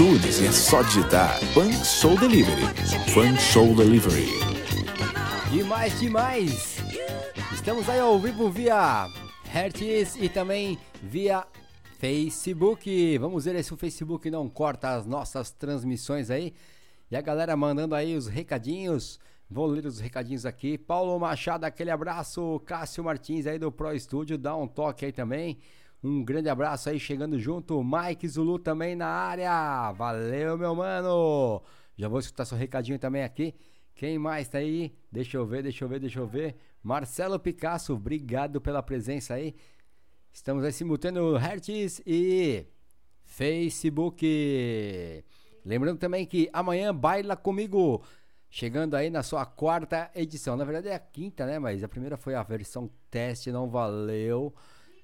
iTunes 0.05 0.39
e 0.39 0.45
é 0.45 0.51
só 0.51 0.83
digitar 0.83 1.39
Funk 1.45 1.73
Soul 1.73 2.19
Delivery. 2.19 2.61
Funk 3.11 3.41
Soul 3.41 3.75
Delivery. 3.75 4.27
Demais, 5.51 5.99
demais! 5.99 6.77
Estamos 7.51 7.89
aí 7.89 7.99
ao 7.99 8.19
vivo 8.19 8.51
via 8.51 9.09
Hertz 9.45 10.15
e 10.17 10.29
também 10.29 10.77
via 11.01 11.43
Facebook. 11.97 13.17
Vamos 13.17 13.45
ver 13.45 13.63
se 13.63 13.73
o 13.73 13.77
Facebook 13.77 14.29
não 14.29 14.47
corta 14.47 14.89
as 14.89 15.07
nossas 15.07 15.49
transmissões 15.49 16.29
aí. 16.29 16.53
E 17.09 17.15
a 17.15 17.21
galera 17.21 17.57
mandando 17.57 17.95
aí 17.95 18.15
os 18.15 18.27
recadinhos. 18.27 19.19
Vou 19.49 19.65
ler 19.65 19.87
os 19.87 19.99
recadinhos 19.99 20.45
aqui. 20.45 20.77
Paulo 20.77 21.19
Machado, 21.19 21.63
aquele 21.63 21.89
abraço. 21.89 22.61
Cássio 22.63 23.03
Martins 23.03 23.47
aí 23.47 23.57
do 23.57 23.71
Pro 23.71 23.97
Studio, 23.99 24.37
dá 24.37 24.55
um 24.55 24.67
toque 24.67 25.05
aí 25.05 25.11
também. 25.11 25.57
Um 26.03 26.23
grande 26.23 26.49
abraço 26.49 26.89
aí, 26.89 26.99
chegando 26.99 27.39
junto. 27.39 27.83
Mike 27.83 28.27
Zulu 28.27 28.59
também 28.59 28.95
na 28.95 29.07
área. 29.07 29.91
Valeu, 29.93 30.57
meu 30.57 30.75
mano. 30.75 31.61
Já 31.97 32.07
vou 32.07 32.19
escutar 32.19 32.45
seu 32.45 32.57
recadinho 32.57 32.99
também 32.99 33.23
aqui. 33.23 33.55
Quem 33.95 34.19
mais 34.19 34.47
tá 34.49 34.57
aí? 34.57 34.93
Deixa 35.11 35.37
eu 35.37 35.45
ver, 35.45 35.63
deixa 35.63 35.85
eu 35.85 35.89
ver, 35.89 35.99
deixa 35.99 36.19
eu 36.19 36.27
ver. 36.27 36.55
Marcelo 36.83 37.39
Picasso, 37.39 37.93
obrigado 37.93 38.59
pela 38.59 38.83
presença 38.83 39.35
aí. 39.35 39.55
Estamos 40.31 40.65
aí 40.65 40.73
simultâneo 40.73 41.37
Hertz 41.37 42.01
e 42.05 42.67
Facebook. 43.23 44.25
Lembrando 45.63 45.97
também 45.97 46.25
que 46.25 46.49
amanhã 46.51 46.93
baila 46.93 47.37
comigo. 47.37 48.03
Chegando 48.49 48.95
aí 48.95 49.09
na 49.09 49.23
sua 49.23 49.45
quarta 49.45 50.11
edição. 50.13 50.55
Na 50.55 50.65
verdade 50.65 50.89
é 50.89 50.95
a 50.95 50.99
quinta, 50.99 51.45
né? 51.45 51.57
Mas 51.57 51.83
a 51.83 51.87
primeira 51.87 52.17
foi 52.17 52.35
a 52.35 52.43
versão 52.43 52.89
teste, 53.09 53.51
não 53.51 53.69
valeu. 53.69 54.53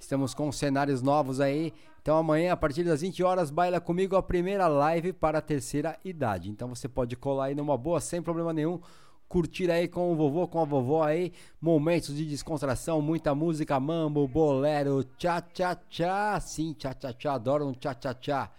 Estamos 0.02 0.34
com 0.34 0.52
cenários 0.52 1.02
novos 1.04 1.40
aí. 1.40 1.72
Então 2.02 2.18
amanhã, 2.18 2.52
a 2.54 2.58
partir 2.58 2.84
das 2.84 3.02
20 3.02 3.24
horas, 3.24 3.52
baila 3.52 3.80
comigo 3.80 4.16
a 4.16 4.24
primeira 4.24 4.68
live 4.68 5.14
para 5.14 5.38
a 5.38 5.42
terceira 5.42 5.96
idade. 6.04 6.50
Então 6.50 6.68
você 6.68 6.90
pode 6.90 7.16
colar 7.16 7.46
aí 7.46 7.56
numa 7.56 7.78
boa, 7.78 8.02
sem 8.02 8.20
problema 8.20 8.52
nenhum. 8.52 8.80
Curtir 9.28 9.70
aí 9.70 9.88
com 9.88 10.12
o 10.12 10.16
vovô, 10.16 10.48
com 10.48 10.60
a 10.60 10.66
vovó 10.66 11.04
aí. 11.04 11.32
Momentos 11.62 12.16
de 12.16 12.26
descontração, 12.26 13.00
muita 13.00 13.36
música, 13.36 13.80
mambo, 13.80 14.28
bolero, 14.28 15.04
tchá 15.04 15.40
tchá 15.40 15.76
tchá. 15.76 16.40
Sim, 16.40 16.74
tchá 16.74 16.96
tchá 16.96 17.14
tchá. 17.14 17.34
Adoro 17.34 17.68
um 17.68 17.72
tchá 17.72 17.94
tchá 17.94 18.14
tchá. 18.16 18.52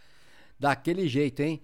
Daquele 0.58 1.08
jeito, 1.08 1.40
hein? 1.40 1.60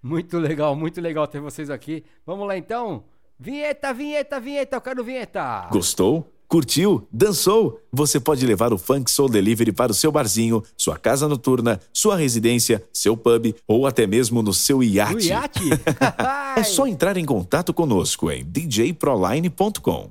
Muito 0.00 0.38
legal, 0.38 0.76
muito 0.76 1.00
legal 1.00 1.26
ter 1.26 1.40
vocês 1.40 1.70
aqui. 1.70 2.04
Vamos 2.24 2.46
lá 2.46 2.56
então. 2.56 3.02
Vinheta, 3.36 3.92
vinheta, 3.92 4.38
vinheta. 4.38 4.76
Eu 4.76 4.80
quero 4.80 5.02
vinheta. 5.02 5.68
Gostou? 5.72 6.35
Curtiu? 6.56 7.06
Dançou? 7.12 7.82
Você 7.92 8.18
pode 8.18 8.46
levar 8.46 8.72
o 8.72 8.78
Funk 8.78 9.10
Soul 9.10 9.28
Delivery 9.28 9.72
para 9.72 9.92
o 9.92 9.94
seu 9.94 10.10
barzinho, 10.10 10.62
sua 10.74 10.96
casa 10.96 11.28
noturna, 11.28 11.78
sua 11.92 12.16
residência, 12.16 12.82
seu 12.90 13.14
pub 13.14 13.54
ou 13.68 13.86
até 13.86 14.06
mesmo 14.06 14.40
no 14.40 14.54
seu 14.54 14.82
iate. 14.82 15.28
Iate? 15.28 15.60
é 16.56 16.62
só 16.62 16.86
entrar 16.86 17.18
em 17.18 17.26
contato 17.26 17.74
conosco 17.74 18.30
em 18.30 18.42
djproline.com. 18.42 20.10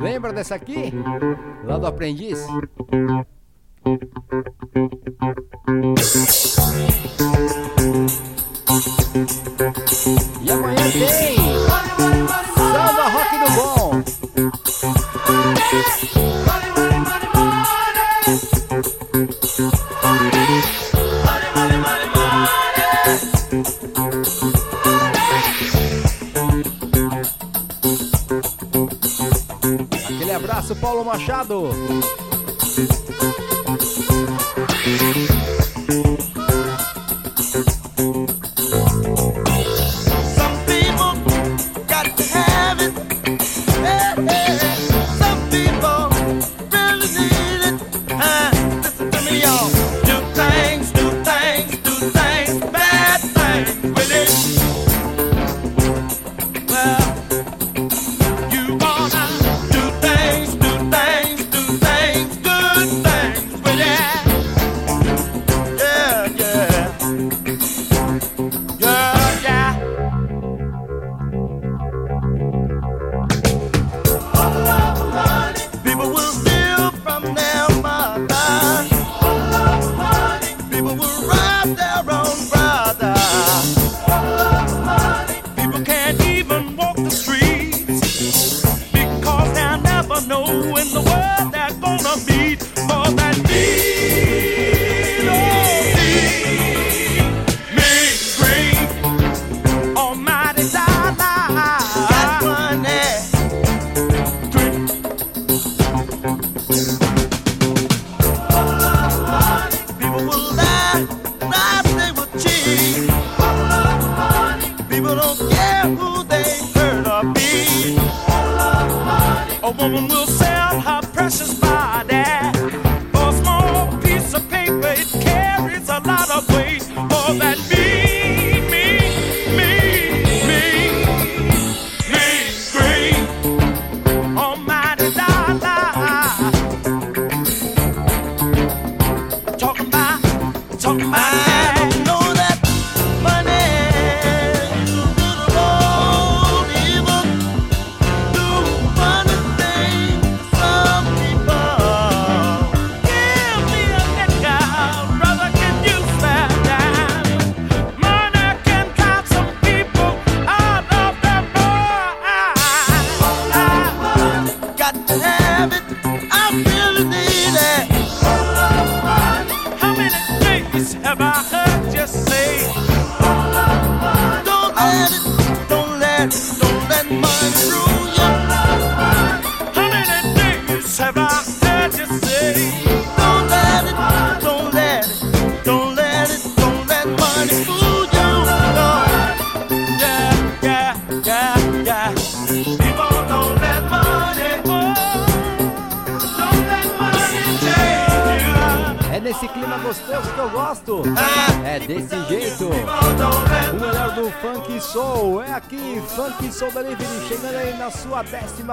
Lembra 0.00 0.32
dessa 0.32 0.54
aqui? 0.54 0.92
Lá 1.64 1.78
do 1.78 1.86
Aprendiz? 1.88 2.46
E 10.42 10.50
amanhã 10.50 10.90
tem 10.92 11.36
Samba 12.54 13.08
Rock 13.08 13.38
do 13.38 13.50
Bom. 13.52 14.02
Aquele 30.04 30.32
abraço, 30.32 30.76
Paulo 30.76 31.02
Machado. 31.02 31.70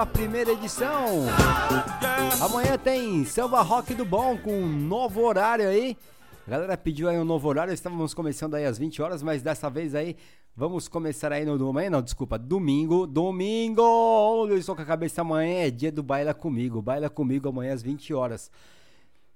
primeira 0.02 0.50
edição. 0.50 1.26
Amanhã 2.40 2.76
tem 2.76 3.24
Samba 3.24 3.62
Rock 3.62 3.94
do 3.94 4.04
Bom 4.04 4.36
com 4.36 4.52
um 4.52 4.66
novo 4.66 5.22
horário 5.22 5.68
aí. 5.68 5.96
A 6.46 6.50
galera 6.50 6.76
pediu 6.76 7.08
aí 7.08 7.16
um 7.16 7.24
novo 7.24 7.48
horário, 7.48 7.72
estávamos 7.72 8.12
começando 8.12 8.54
aí 8.54 8.64
às 8.64 8.76
20 8.76 9.00
horas, 9.00 9.22
mas 9.22 9.40
dessa 9.40 9.70
vez 9.70 9.94
aí 9.94 10.16
vamos 10.56 10.88
começar 10.88 11.32
aí 11.32 11.44
no 11.44 11.56
domingo, 11.56 11.90
não, 11.90 12.02
desculpa, 12.02 12.36
domingo, 12.36 13.06
domingo, 13.06 13.82
oh, 13.82 14.48
eu 14.48 14.58
estou 14.58 14.74
com 14.74 14.82
a 14.82 14.84
cabeça 14.84 15.20
amanhã, 15.20 15.66
é 15.66 15.70
dia 15.70 15.92
do 15.92 16.02
Baila 16.02 16.34
Comigo, 16.34 16.82
Baila 16.82 17.08
Comigo 17.08 17.48
amanhã 17.48 17.72
às 17.72 17.82
20 17.82 18.12
horas. 18.12 18.50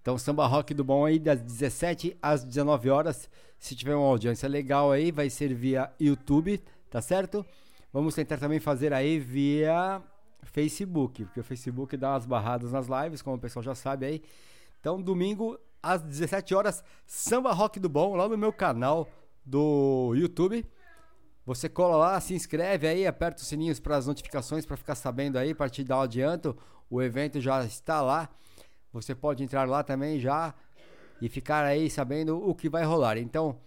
Então 0.03 0.19
Samba 0.19 0.47
Rock 0.47 0.75
do 0.75 0.83
Bom 0.83 1.05
aí 1.05 1.21
das 1.21 1.41
17 1.41 2.17
às 2.21 2.45
19 2.45 2.91
horas, 2.91 3.31
se 3.59 3.77
tiver 3.77 3.95
uma 3.95 4.09
audiência 4.09 4.49
legal 4.49 4.91
aí, 4.91 5.13
vai 5.13 5.31
ser 5.31 5.55
via 5.55 5.91
YouTube, 6.01 6.61
tá 6.91 7.01
certo? 7.01 7.47
Vamos 7.93 8.15
tentar 8.15 8.39
também 8.39 8.59
fazer 8.59 8.93
aí 8.93 9.19
via 9.19 10.03
Facebook, 10.43 11.25
porque 11.25 11.41
o 11.41 11.45
Facebook 11.45 11.97
dá 11.97 12.11
umas 12.11 12.27
barradas 12.27 12.73
nas 12.73 12.87
lives, 12.87 13.23
como 13.23 13.37
o 13.37 13.41
pessoal 13.41 13.63
já 13.63 13.75
sabe 13.75 14.07
aí. 14.07 14.23
Então, 14.81 15.01
domingo 15.01 15.59
às 15.83 16.03
17 16.03 16.55
horas, 16.55 16.85
Samba 17.07 17.53
Rock 17.53 17.79
do 17.81 17.89
Bom, 17.89 18.15
lá 18.15 18.29
no 18.29 18.37
meu 18.37 18.53
canal 18.53 19.09
do 19.45 20.15
YouTube. 20.15 20.65
Você 21.47 21.69
cola 21.69 21.97
lá, 21.97 22.21
se 22.21 22.35
inscreve 22.35 22.87
aí, 22.87 23.07
aperta 23.07 23.41
os 23.41 23.49
sininhos 23.49 23.81
para 23.81 23.97
as 23.97 24.07
notificações 24.07 24.67
para 24.67 24.77
ficar 24.77 24.95
sabendo 24.95 25.39
aí, 25.39 25.53
a 25.53 25.55
partir 25.55 25.83
da 25.83 26.01
adianto, 26.03 26.57
o 26.91 27.01
evento 27.01 27.41
já 27.41 27.65
está 27.65 28.03
lá. 28.03 28.29
Você 28.93 29.15
pode 29.15 29.43
entrar 29.43 29.67
lá 29.67 29.83
também 29.83 30.19
já 30.19 30.55
e 31.21 31.29
ficar 31.29 31.65
aí 31.65 31.89
sabendo 31.89 32.37
o 32.37 32.55
que 32.55 32.69
vai 32.69 32.85
rolar. 32.85 33.17
Então, 33.17 33.59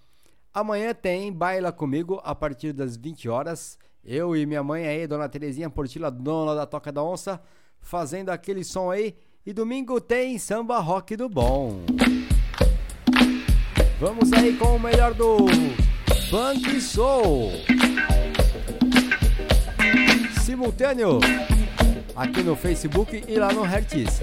amanhã 0.53 0.93
tem 0.93 1.33
Baila 1.33 1.71
Comigo 1.71 2.21
a 2.23 2.35
partir 2.35 2.71
das 2.71 2.95
20 2.95 3.27
horas. 3.27 3.77
Eu 4.03 4.35
e 4.35 4.47
minha 4.47 4.63
mãe 4.63 4.87
aí, 4.87 5.05
Dona 5.05 5.29
Terezinha 5.29 5.69
Portila, 5.69 6.09
dona 6.09 6.55
da 6.55 6.65
Toca 6.65 6.91
da 6.91 7.03
Onça, 7.03 7.39
fazendo 7.79 8.29
aquele 8.29 8.63
som 8.63 8.89
aí. 8.89 9.15
E 9.45 9.53
domingo 9.53 10.01
tem 10.01 10.39
samba 10.39 10.79
rock 10.79 11.15
do 11.15 11.29
bom. 11.29 11.81
Vamos 13.99 14.33
aí 14.33 14.57
com 14.57 14.75
o 14.75 14.79
melhor 14.79 15.13
do 15.13 15.45
Funk 16.31 16.81
Soul. 16.81 17.51
Simultâneo 20.43 21.19
aqui 22.15 22.41
no 22.41 22.55
Facebook 22.55 23.23
e 23.27 23.35
lá 23.35 23.53
no 23.53 23.61
Hertz. 23.61 24.21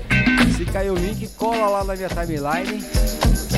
Se 0.57 0.65
cair 0.65 0.91
o 0.91 0.97
link, 0.97 1.29
cola 1.37 1.69
lá 1.69 1.85
na 1.85 1.95
minha 1.95 2.09
timeline. 2.09 2.83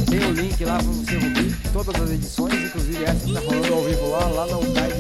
Tem 0.09 0.25
o 0.27 0.33
link 0.33 0.63
lá 0.65 0.77
para 0.77 0.87
você 0.87 1.15
ouvir 1.15 1.57
todas 1.73 2.03
as 2.03 2.11
edições, 2.11 2.55
inclusive 2.55 3.05
essa 3.05 3.27
que 3.27 3.33
tá 3.33 3.41
falando 3.41 3.73
ao 3.73 3.83
vivo 3.85 4.11
lá, 4.11 4.27
lá 4.29 4.47
não 4.47 4.61
cai 4.75 4.91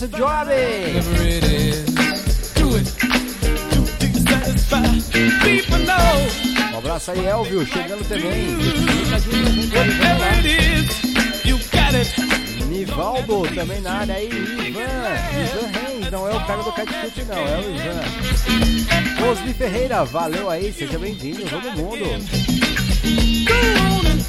Know 0.00 0.06
Um 6.72 6.78
abraço 6.78 7.10
aí, 7.10 7.26
Elvio, 7.26 7.66
chegando 7.66 8.04
também. 8.08 8.56
whatever 9.74 10.22
it 10.36 10.46
is, 10.46 10.86
you 11.44 11.58
got 11.72 11.96
it. 11.96 12.14
Nivaldo 12.68 13.48
também 13.52 13.80
na 13.80 13.94
área 13.94 14.14
aí, 14.14 14.28
Ivan. 14.28 14.68
Ivan 14.68 15.16
Reis, 15.72 16.12
não 16.12 16.28
é 16.28 16.36
o 16.36 16.46
cara 16.46 16.62
do 16.62 16.70
Catchute, 16.70 17.24
não, 17.24 17.36
é 17.36 17.58
o 17.58 17.74
Ivan. 17.74 18.04
Osni 19.32 19.52
Ferreira, 19.52 20.04
valeu 20.04 20.48
aí, 20.48 20.72
seja 20.72 20.96
bem-vindo, 20.96 21.42
todo 21.42 21.72
mundo. 21.72 22.04
Go 23.44 23.56
on 23.96 24.06
and 24.06 24.22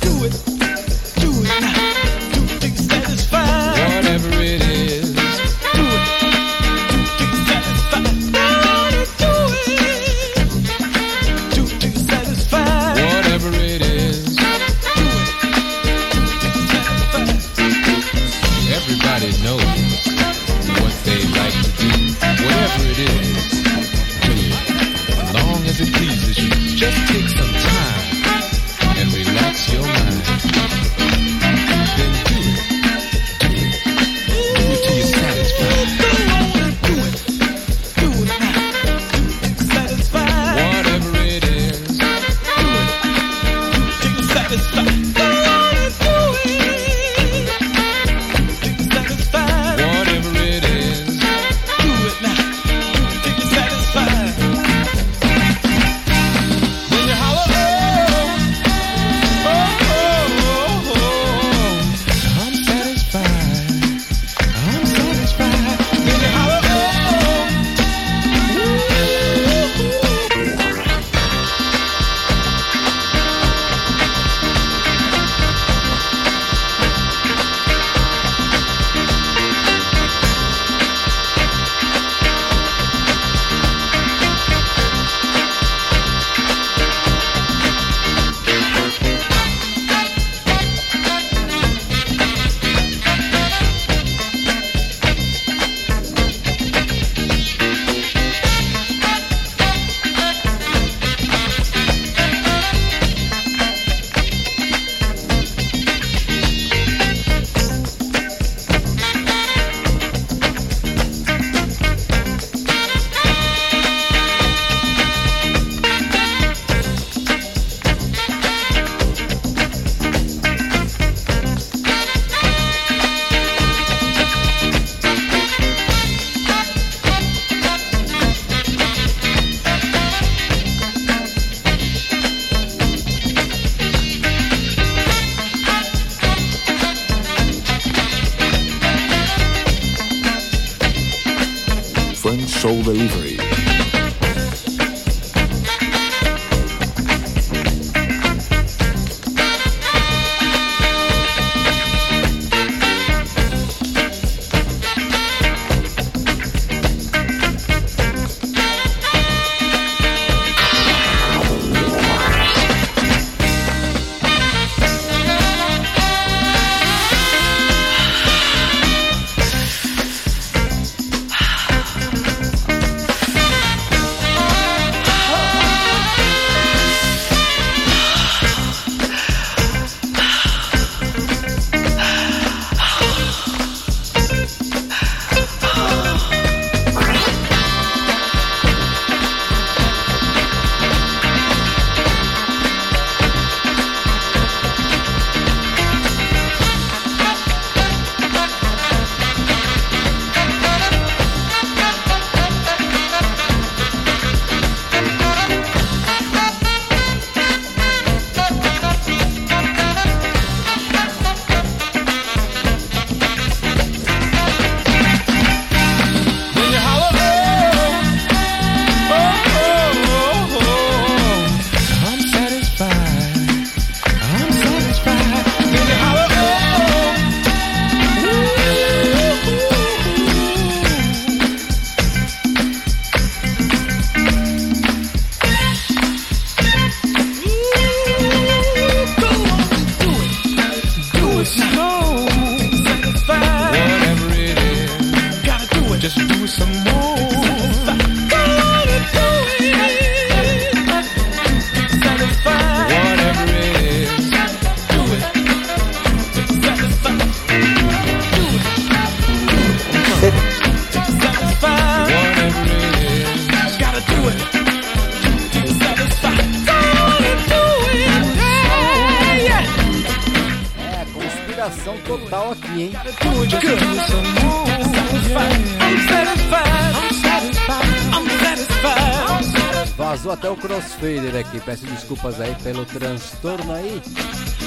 desculpas 282.10 282.41
aí 282.41 282.56
pelo 282.64 282.86
transtorno 282.86 283.72
aí. 283.72 284.02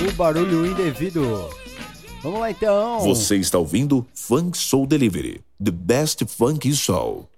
O 0.08 0.12
barulho 0.12 0.64
indevido. 0.64 1.48
Vamos 2.22 2.38
lá 2.38 2.50
então. 2.50 3.00
Você 3.00 3.36
está 3.36 3.58
ouvindo 3.58 4.06
Funk 4.14 4.56
Soul 4.56 4.86
Delivery, 4.86 5.40
the 5.62 5.72
best 5.72 6.24
funk 6.24 6.72
soul. 6.72 7.28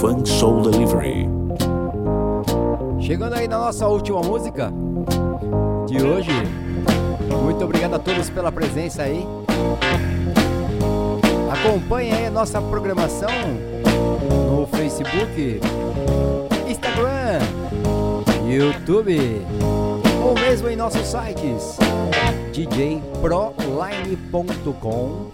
Funk 0.00 0.28
Soul 0.28 0.62
Delivery. 0.62 1.28
Chegando 3.00 3.34
aí 3.34 3.46
na 3.46 3.58
nossa 3.58 3.86
última 3.86 4.20
música 4.20 4.72
de 5.86 6.02
hoje. 6.02 6.30
Muito 7.42 7.64
obrigado 7.64 7.94
a 7.94 7.98
todos 8.00 8.28
pela 8.30 8.50
presença 8.50 9.04
aí. 9.04 9.24
Acompanhe 11.48 12.12
aí 12.12 12.26
a 12.26 12.30
nossa 12.30 12.60
programação 12.60 13.30
no 14.50 14.66
Facebook, 14.66 15.60
YouTube 18.60 19.16
ou 20.22 20.34
mesmo 20.34 20.68
em 20.68 20.76
nossos 20.76 21.06
sites 21.06 21.78
djproline.com 22.52 25.30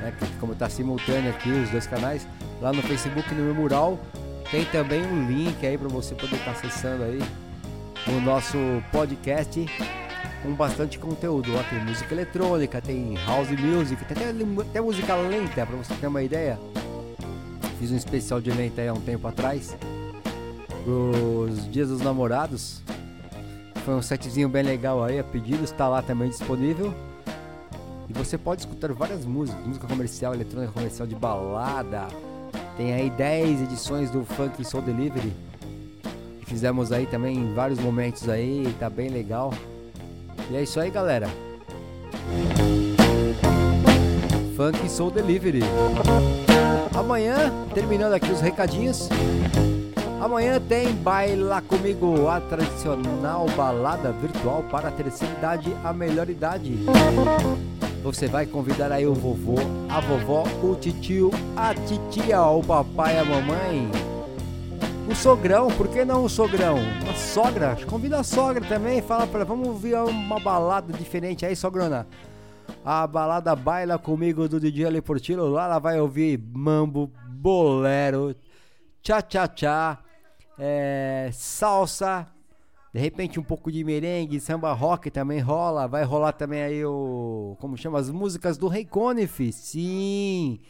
né, 0.00 0.14
como 0.40 0.54
está 0.54 0.70
simultâneo 0.70 1.28
aqui 1.32 1.50
os 1.50 1.68
dois 1.68 1.86
canais, 1.86 2.26
lá 2.62 2.72
no 2.72 2.80
Facebook 2.80 3.34
no 3.34 3.42
meu 3.42 3.54
mural 3.54 4.00
tem 4.50 4.64
também 4.64 5.04
um 5.04 5.28
link 5.28 5.66
aí 5.66 5.76
para 5.76 5.88
você 5.88 6.14
poder 6.14 6.36
estar 6.36 6.52
acessando 6.52 7.04
aí 7.04 7.20
o 8.06 8.20
nosso 8.20 8.56
podcast 8.90 9.66
com 10.42 10.52
bastante 10.54 10.98
conteúdo. 10.98 11.52
Lá 11.52 11.62
tem 11.64 11.78
música 11.84 12.14
eletrônica, 12.14 12.80
tem 12.80 13.14
house 13.26 13.50
music, 13.50 14.04
tem 14.04 14.16
até, 14.16 14.62
até 14.62 14.80
música 14.80 15.14
lenta 15.16 15.66
para 15.66 15.76
você 15.76 15.94
ter 15.94 16.06
uma 16.06 16.22
ideia. 16.22 16.58
Fiz 17.78 17.90
um 17.90 17.96
especial 17.96 18.40
de 18.40 18.50
lenta 18.50 18.80
aí 18.80 18.88
há 18.88 18.92
um 18.92 19.00
tempo 19.00 19.26
atrás, 19.26 19.76
os 20.86 21.70
Dias 21.70 21.88
dos 21.88 22.00
Namorados. 22.00 22.82
Foi 23.84 23.94
um 23.94 24.02
setzinho 24.02 24.48
bem 24.48 24.62
legal 24.62 25.02
aí, 25.02 25.18
a 25.18 25.24
pedido, 25.24 25.64
está 25.64 25.88
lá 25.88 26.02
também 26.02 26.28
disponível. 26.28 26.94
E 28.08 28.12
você 28.12 28.36
pode 28.36 28.62
escutar 28.62 28.92
várias 28.92 29.24
músicas, 29.24 29.64
música 29.64 29.86
comercial, 29.86 30.34
eletrônica 30.34 30.72
comercial 30.72 31.06
de 31.06 31.14
balada. 31.14 32.08
Tem 32.76 32.92
aí 32.92 33.08
10 33.08 33.62
edições 33.62 34.10
do 34.10 34.24
Funk 34.24 34.62
Soul 34.64 34.82
Delivery. 34.82 35.32
Fizemos 36.50 36.90
aí 36.90 37.06
também 37.06 37.54
vários 37.54 37.78
momentos 37.78 38.28
aí, 38.28 38.74
tá 38.80 38.90
bem 38.90 39.08
legal. 39.08 39.54
E 40.50 40.56
é 40.56 40.62
isso 40.64 40.80
aí, 40.80 40.90
galera. 40.90 41.28
Funk 44.56 44.90
Soul 44.90 45.12
Delivery. 45.12 45.60
Amanhã, 46.92 47.52
terminando 47.72 48.14
aqui 48.14 48.32
os 48.32 48.40
recadinhos. 48.40 49.08
Amanhã 50.20 50.60
tem 50.60 50.92
Baila 50.92 51.62
Comigo, 51.62 52.26
a 52.26 52.40
tradicional 52.40 53.46
balada 53.56 54.10
virtual 54.10 54.64
para 54.64 54.88
a 54.88 54.90
terceira 54.90 55.32
idade, 55.34 55.72
a 55.84 55.92
melhor 55.92 56.28
idade. 56.28 56.76
Você 58.02 58.26
vai 58.26 58.44
convidar 58.44 58.90
aí 58.90 59.06
o 59.06 59.14
vovô, 59.14 59.54
a 59.88 60.00
vovó, 60.00 60.42
o 60.64 60.74
titio, 60.74 61.30
a 61.56 61.72
titia, 61.74 62.42
o 62.42 62.60
papai, 62.60 63.20
a 63.20 63.24
mamãe. 63.24 64.09
O 65.10 65.14
sogrão, 65.16 65.66
por 65.66 65.88
que 65.88 66.04
não 66.04 66.24
o 66.24 66.28
sogrão? 66.28 66.76
A 67.10 67.14
sogra, 67.14 67.76
convida 67.84 68.20
a 68.20 68.22
sogra 68.22 68.64
também, 68.64 69.02
fala 69.02 69.26
pra 69.26 69.40
ela, 69.40 69.44
vamos 69.44 69.66
ouvir 69.66 69.96
uma 69.96 70.38
balada 70.38 70.92
diferente 70.92 71.44
aí, 71.44 71.56
sogrona. 71.56 72.06
A 72.84 73.08
balada 73.08 73.56
Baila 73.56 73.98
Comigo 73.98 74.48
do 74.48 74.60
DJ 74.60 74.88
Leportilo, 74.88 75.48
lá 75.48 75.64
ela 75.64 75.78
vai 75.80 76.00
ouvir 76.00 76.38
mambo, 76.38 77.10
bolero, 77.28 78.36
tchá-tchá-tchá, 79.02 79.98
é, 80.56 81.30
salsa, 81.32 82.28
de 82.94 83.00
repente 83.00 83.40
um 83.40 83.42
pouco 83.42 83.72
de 83.72 83.82
merengue, 83.82 84.38
samba 84.38 84.72
rock 84.72 85.10
também 85.10 85.40
rola, 85.40 85.88
vai 85.88 86.04
rolar 86.04 86.32
também 86.32 86.62
aí 86.62 86.84
o, 86.84 87.56
como 87.58 87.76
chama, 87.76 87.98
as 87.98 88.10
músicas 88.10 88.56
do 88.56 88.68
Rei 88.68 88.84
Conif, 88.84 89.50
sim, 89.50 90.60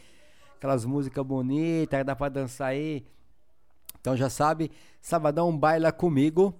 aquelas 0.57 0.83
músicas 0.83 1.23
bonitas 1.23 2.03
dá 2.03 2.15
pra 2.15 2.27
dançar 2.27 2.69
aí. 2.69 3.05
Então 4.01 4.17
já 4.17 4.29
sabe, 4.29 4.71
sabadão 4.99 5.55
baila 5.55 5.91
comigo. 5.91 6.53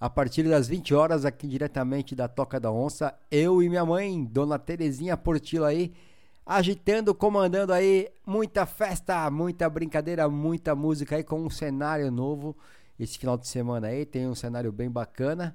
A 0.00 0.10
partir 0.10 0.42
das 0.42 0.66
20 0.66 0.94
horas, 0.94 1.24
aqui 1.24 1.46
diretamente 1.46 2.16
da 2.16 2.26
Toca 2.26 2.58
da 2.58 2.72
Onça, 2.72 3.14
eu 3.30 3.62
e 3.62 3.68
minha 3.68 3.86
mãe, 3.86 4.24
Dona 4.24 4.58
Terezinha 4.58 5.16
Portila 5.16 5.68
aí, 5.68 5.92
agitando, 6.44 7.14
comandando 7.14 7.72
aí 7.72 8.08
muita 8.26 8.66
festa, 8.66 9.30
muita 9.30 9.70
brincadeira, 9.70 10.28
muita 10.28 10.74
música 10.74 11.14
aí 11.14 11.22
com 11.22 11.40
um 11.40 11.48
cenário 11.48 12.10
novo. 12.10 12.56
Esse 12.98 13.16
final 13.16 13.38
de 13.38 13.46
semana 13.46 13.88
aí 13.88 14.04
tem 14.04 14.26
um 14.26 14.34
cenário 14.34 14.72
bem 14.72 14.90
bacana. 14.90 15.54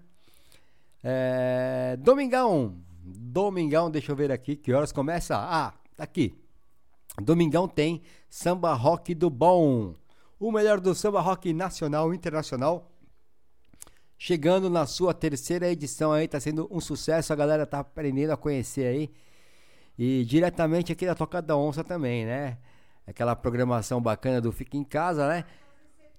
É... 1.04 1.98
Domingão, 2.00 2.78
Domingão, 3.04 3.92
deixa 3.92 4.12
eu 4.12 4.16
ver 4.16 4.32
aqui 4.32 4.56
que 4.56 4.72
horas 4.72 4.92
começa. 4.92 5.36
Ah, 5.36 5.74
tá 5.96 6.04
aqui. 6.04 6.34
Domingão 7.22 7.68
tem 7.68 8.02
samba 8.30 8.74
rock 8.74 9.14
do 9.14 9.30
bom. 9.30 9.94
O 10.40 10.52
melhor 10.52 10.80
do 10.80 10.94
samba 10.94 11.20
rock 11.20 11.52
nacional 11.52 12.14
e 12.14 12.16
internacional. 12.16 12.92
Chegando 14.18 14.70
na 14.70 14.86
sua 14.86 15.14
terceira 15.14 15.70
edição 15.70 16.12
aí, 16.12 16.28
tá 16.28 16.40
sendo 16.40 16.68
um 16.72 16.80
sucesso, 16.80 17.34
a 17.34 17.36
galera 17.36 17.66
tá 17.66 17.80
aprendendo 17.80 18.32
a 18.32 18.38
conhecer 18.38 18.86
aí. 18.86 19.12
E 19.98 20.24
diretamente 20.26 20.92
aqui 20.92 21.06
da 21.06 21.16
Toca 21.16 21.42
da 21.42 21.58
Onça 21.58 21.84
também, 21.84 22.26
né? 22.26 22.58
Aquela 23.06 23.36
programação 23.36 24.00
bacana 24.00 24.40
do 24.40 24.52
Fica 24.52 24.78
em 24.78 24.84
Casa, 24.84 25.28
né? 25.28 25.44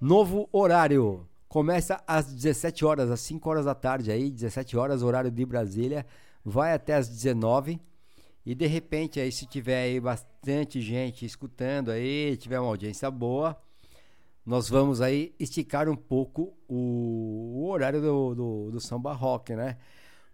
Novo 0.00 0.48
horário. 0.52 1.28
Começa 1.48 2.02
às 2.06 2.26
17 2.32 2.84
horas, 2.84 3.10
às 3.10 3.20
5 3.20 3.48
horas 3.48 3.64
da 3.64 3.74
tarde 3.74 4.10
aí, 4.10 4.30
17 4.30 4.76
horas, 4.76 5.02
horário 5.02 5.30
de 5.30 5.46
Brasília. 5.46 6.04
Vai 6.44 6.72
até 6.72 6.94
às 6.94 7.08
19 7.08 7.80
e 8.44 8.54
de 8.54 8.66
repente 8.66 9.20
aí 9.20 9.30
se 9.30 9.46
tiver 9.46 9.82
aí 9.82 10.00
bastante 10.00 10.80
gente 10.80 11.24
escutando 11.24 11.90
aí, 11.90 12.36
tiver 12.36 12.58
uma 12.58 12.68
audiência 12.68 13.10
boa, 13.10 13.56
nós 14.48 14.66
vamos 14.66 15.02
aí 15.02 15.34
esticar 15.38 15.90
um 15.90 15.94
pouco 15.94 16.56
o, 16.66 17.52
o 17.54 17.68
horário 17.68 18.00
do, 18.00 18.34
do, 18.34 18.70
do, 18.70 18.80
samba 18.80 19.12
rock, 19.12 19.54
né? 19.54 19.76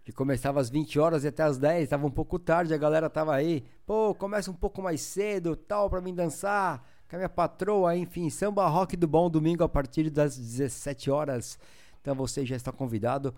Que 0.05 0.13
começava 0.13 0.61
às 0.61 0.69
20 0.69 0.97
horas 0.97 1.25
e 1.25 1.27
até 1.27 1.43
às 1.43 1.57
10, 1.57 1.83
estava 1.83 2.07
um 2.07 2.11
pouco 2.11 2.39
tarde, 2.39 2.73
a 2.73 2.77
galera 2.77 3.09
tava 3.09 3.35
aí, 3.35 3.65
pô, 3.85 4.15
começa 4.15 4.49
um 4.49 4.53
pouco 4.53 4.81
mais 4.81 5.01
cedo, 5.01 5.53
tal, 5.53 5.89
para 5.89 5.99
mim 5.99 6.15
dançar, 6.15 6.81
com 7.09 7.17
a 7.17 7.19
minha 7.19 7.27
patroa, 7.27 7.93
enfim, 7.93 8.29
samba 8.29 8.65
rock 8.69 8.95
do 8.95 9.05
bom, 9.05 9.29
domingo 9.29 9.65
a 9.65 9.69
partir 9.69 10.09
das 10.09 10.37
17 10.37 11.11
horas. 11.11 11.59
Então 11.99 12.15
você 12.15 12.45
já 12.45 12.55
está 12.55 12.71
convidado, 12.71 13.35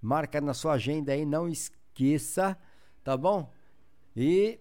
marca 0.00 0.40
na 0.40 0.54
sua 0.54 0.72
agenda 0.72 1.12
aí, 1.12 1.26
não 1.26 1.46
esqueça, 1.46 2.56
tá 3.02 3.14
bom? 3.14 3.52
E 4.16 4.58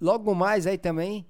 logo 0.00 0.34
mais 0.34 0.66
aí 0.66 0.78
também 0.78 1.26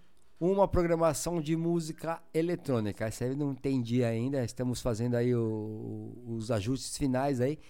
uma 0.51 0.67
programação 0.67 1.41
de 1.41 1.57
música 1.57 2.21
eletrônica. 2.35 3.05
Essa 3.07 3.25
aí 3.27 3.37
não 3.37 3.53
entendi 3.53 4.03
ainda. 4.03 4.45
Estamos 4.45 4.83
fazendo 4.83 5.15
aí 5.15 5.33
o- 5.33 6.13
os 6.27 6.51
ajustes 6.51 6.99
finais 6.99 7.41
aí 7.41 7.61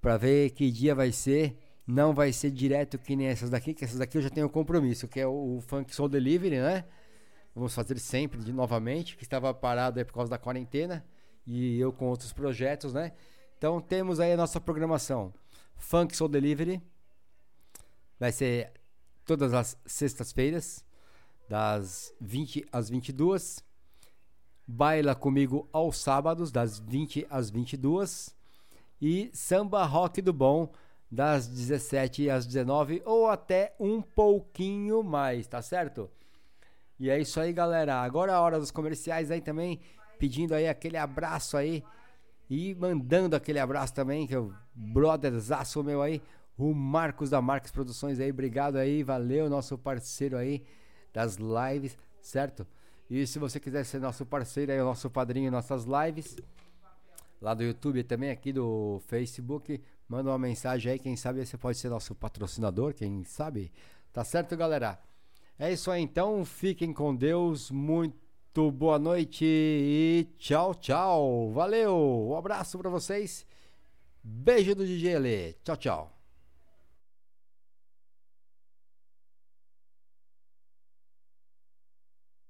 para 0.00 0.16
ver 0.16 0.50
que 0.50 0.70
dia 0.70 0.94
vai 0.94 1.10
ser. 1.10 1.56
Não 1.84 2.14
vai 2.14 2.32
ser 2.32 2.52
direto 2.52 2.98
que 2.98 3.16
nem 3.16 3.26
essas 3.26 3.50
daqui, 3.50 3.74
que 3.74 3.84
essas 3.84 3.98
daqui 3.98 4.16
eu 4.16 4.22
já 4.22 4.30
tenho 4.30 4.48
compromisso, 4.48 5.08
que 5.08 5.18
é 5.18 5.26
o, 5.26 5.56
o 5.56 5.60
Funk 5.60 5.92
Soul 5.92 6.08
Delivery, 6.08 6.58
né? 6.60 6.84
Vamos 7.52 7.74
fazer 7.74 7.98
sempre 7.98 8.40
de 8.40 8.52
novamente, 8.52 9.16
que 9.16 9.24
estava 9.24 9.52
parado 9.52 9.98
aí 9.98 10.04
por 10.04 10.14
causa 10.14 10.30
da 10.30 10.38
quarentena 10.38 11.04
e 11.44 11.80
eu 11.80 11.92
com 11.92 12.06
outros 12.06 12.32
projetos, 12.32 12.94
né? 12.94 13.10
Então 13.58 13.80
temos 13.80 14.20
aí 14.20 14.32
a 14.32 14.36
nossa 14.36 14.60
programação. 14.60 15.34
Funk 15.76 16.16
Soul 16.16 16.28
Delivery 16.28 16.80
vai 18.20 18.30
ser 18.30 18.72
todas 19.24 19.52
as 19.52 19.76
sextas-feiras, 19.84 20.84
das 21.52 22.14
20 22.18 22.66
às 22.72 22.88
22. 22.88 23.62
Baila 24.66 25.14
comigo 25.14 25.68
aos 25.70 25.98
sábados, 25.98 26.50
das 26.50 26.78
20 26.78 27.26
às 27.28 27.50
22. 27.50 28.34
E 28.98 29.30
samba 29.34 29.84
rock 29.84 30.22
do 30.22 30.32
bom, 30.32 30.72
das 31.10 31.46
17 31.46 32.30
às 32.30 32.46
19 32.46 33.02
ou 33.04 33.28
até 33.28 33.74
um 33.78 34.00
pouquinho 34.00 35.02
mais, 35.02 35.46
tá 35.46 35.60
certo? 35.60 36.10
E 36.98 37.10
é 37.10 37.20
isso 37.20 37.38
aí, 37.38 37.52
galera. 37.52 37.96
Agora 38.00 38.32
é 38.32 38.34
a 38.34 38.40
hora 38.40 38.58
dos 38.58 38.70
comerciais 38.70 39.30
aí 39.30 39.42
também, 39.42 39.78
pedindo 40.18 40.54
aí 40.54 40.66
aquele 40.66 40.96
abraço 40.96 41.58
aí 41.58 41.84
e 42.48 42.74
mandando 42.76 43.36
aquele 43.36 43.58
abraço 43.58 43.92
também, 43.92 44.26
que 44.26 44.34
é 44.34 44.38
o 44.38 44.54
brotherzaço 44.74 45.84
meu 45.84 46.00
aí, 46.00 46.22
o 46.56 46.72
Marcos 46.72 47.28
da 47.28 47.42
Marques 47.42 47.70
Produções 47.70 48.18
aí. 48.18 48.30
Obrigado 48.30 48.76
aí, 48.76 49.02
valeu, 49.02 49.50
nosso 49.50 49.76
parceiro 49.76 50.38
aí 50.38 50.64
das 51.12 51.36
lives, 51.36 51.96
certo? 52.20 52.66
E 53.10 53.26
se 53.26 53.38
você 53.38 53.60
quiser 53.60 53.84
ser 53.84 54.00
nosso 54.00 54.24
parceiro 54.24 54.72
aí, 54.72 54.80
o 54.80 54.84
nosso 54.84 55.10
padrinho 55.10 55.48
em 55.48 55.50
nossas 55.50 55.84
lives, 55.84 56.36
lá 57.40 57.52
do 57.52 57.62
YouTube 57.62 58.02
também, 58.04 58.30
aqui 58.30 58.52
do 58.52 59.00
Facebook, 59.06 59.80
manda 60.08 60.30
uma 60.30 60.38
mensagem 60.38 60.92
aí, 60.92 60.98
quem 60.98 61.16
sabe 61.16 61.44
você 61.44 61.58
pode 61.58 61.78
ser 61.78 61.88
nosso 61.88 62.14
patrocinador, 62.14 62.94
quem 62.94 63.22
sabe? 63.24 63.70
Tá 64.12 64.24
certo, 64.24 64.56
galera? 64.56 64.98
É 65.58 65.72
isso 65.72 65.90
aí 65.90 66.02
então, 66.02 66.44
fiquem 66.44 66.92
com 66.92 67.14
Deus, 67.14 67.70
muito 67.70 68.70
boa 68.70 68.98
noite 68.98 69.44
e 69.44 70.26
tchau, 70.38 70.74
tchau. 70.74 71.50
Valeu, 71.52 72.28
um 72.30 72.36
abraço 72.36 72.78
pra 72.78 72.88
vocês. 72.88 73.46
Beijo 74.22 74.74
do 74.74 74.86
DJ 74.86 75.18
Lê. 75.18 75.52
Tchau, 75.64 75.76
tchau. 75.76 76.21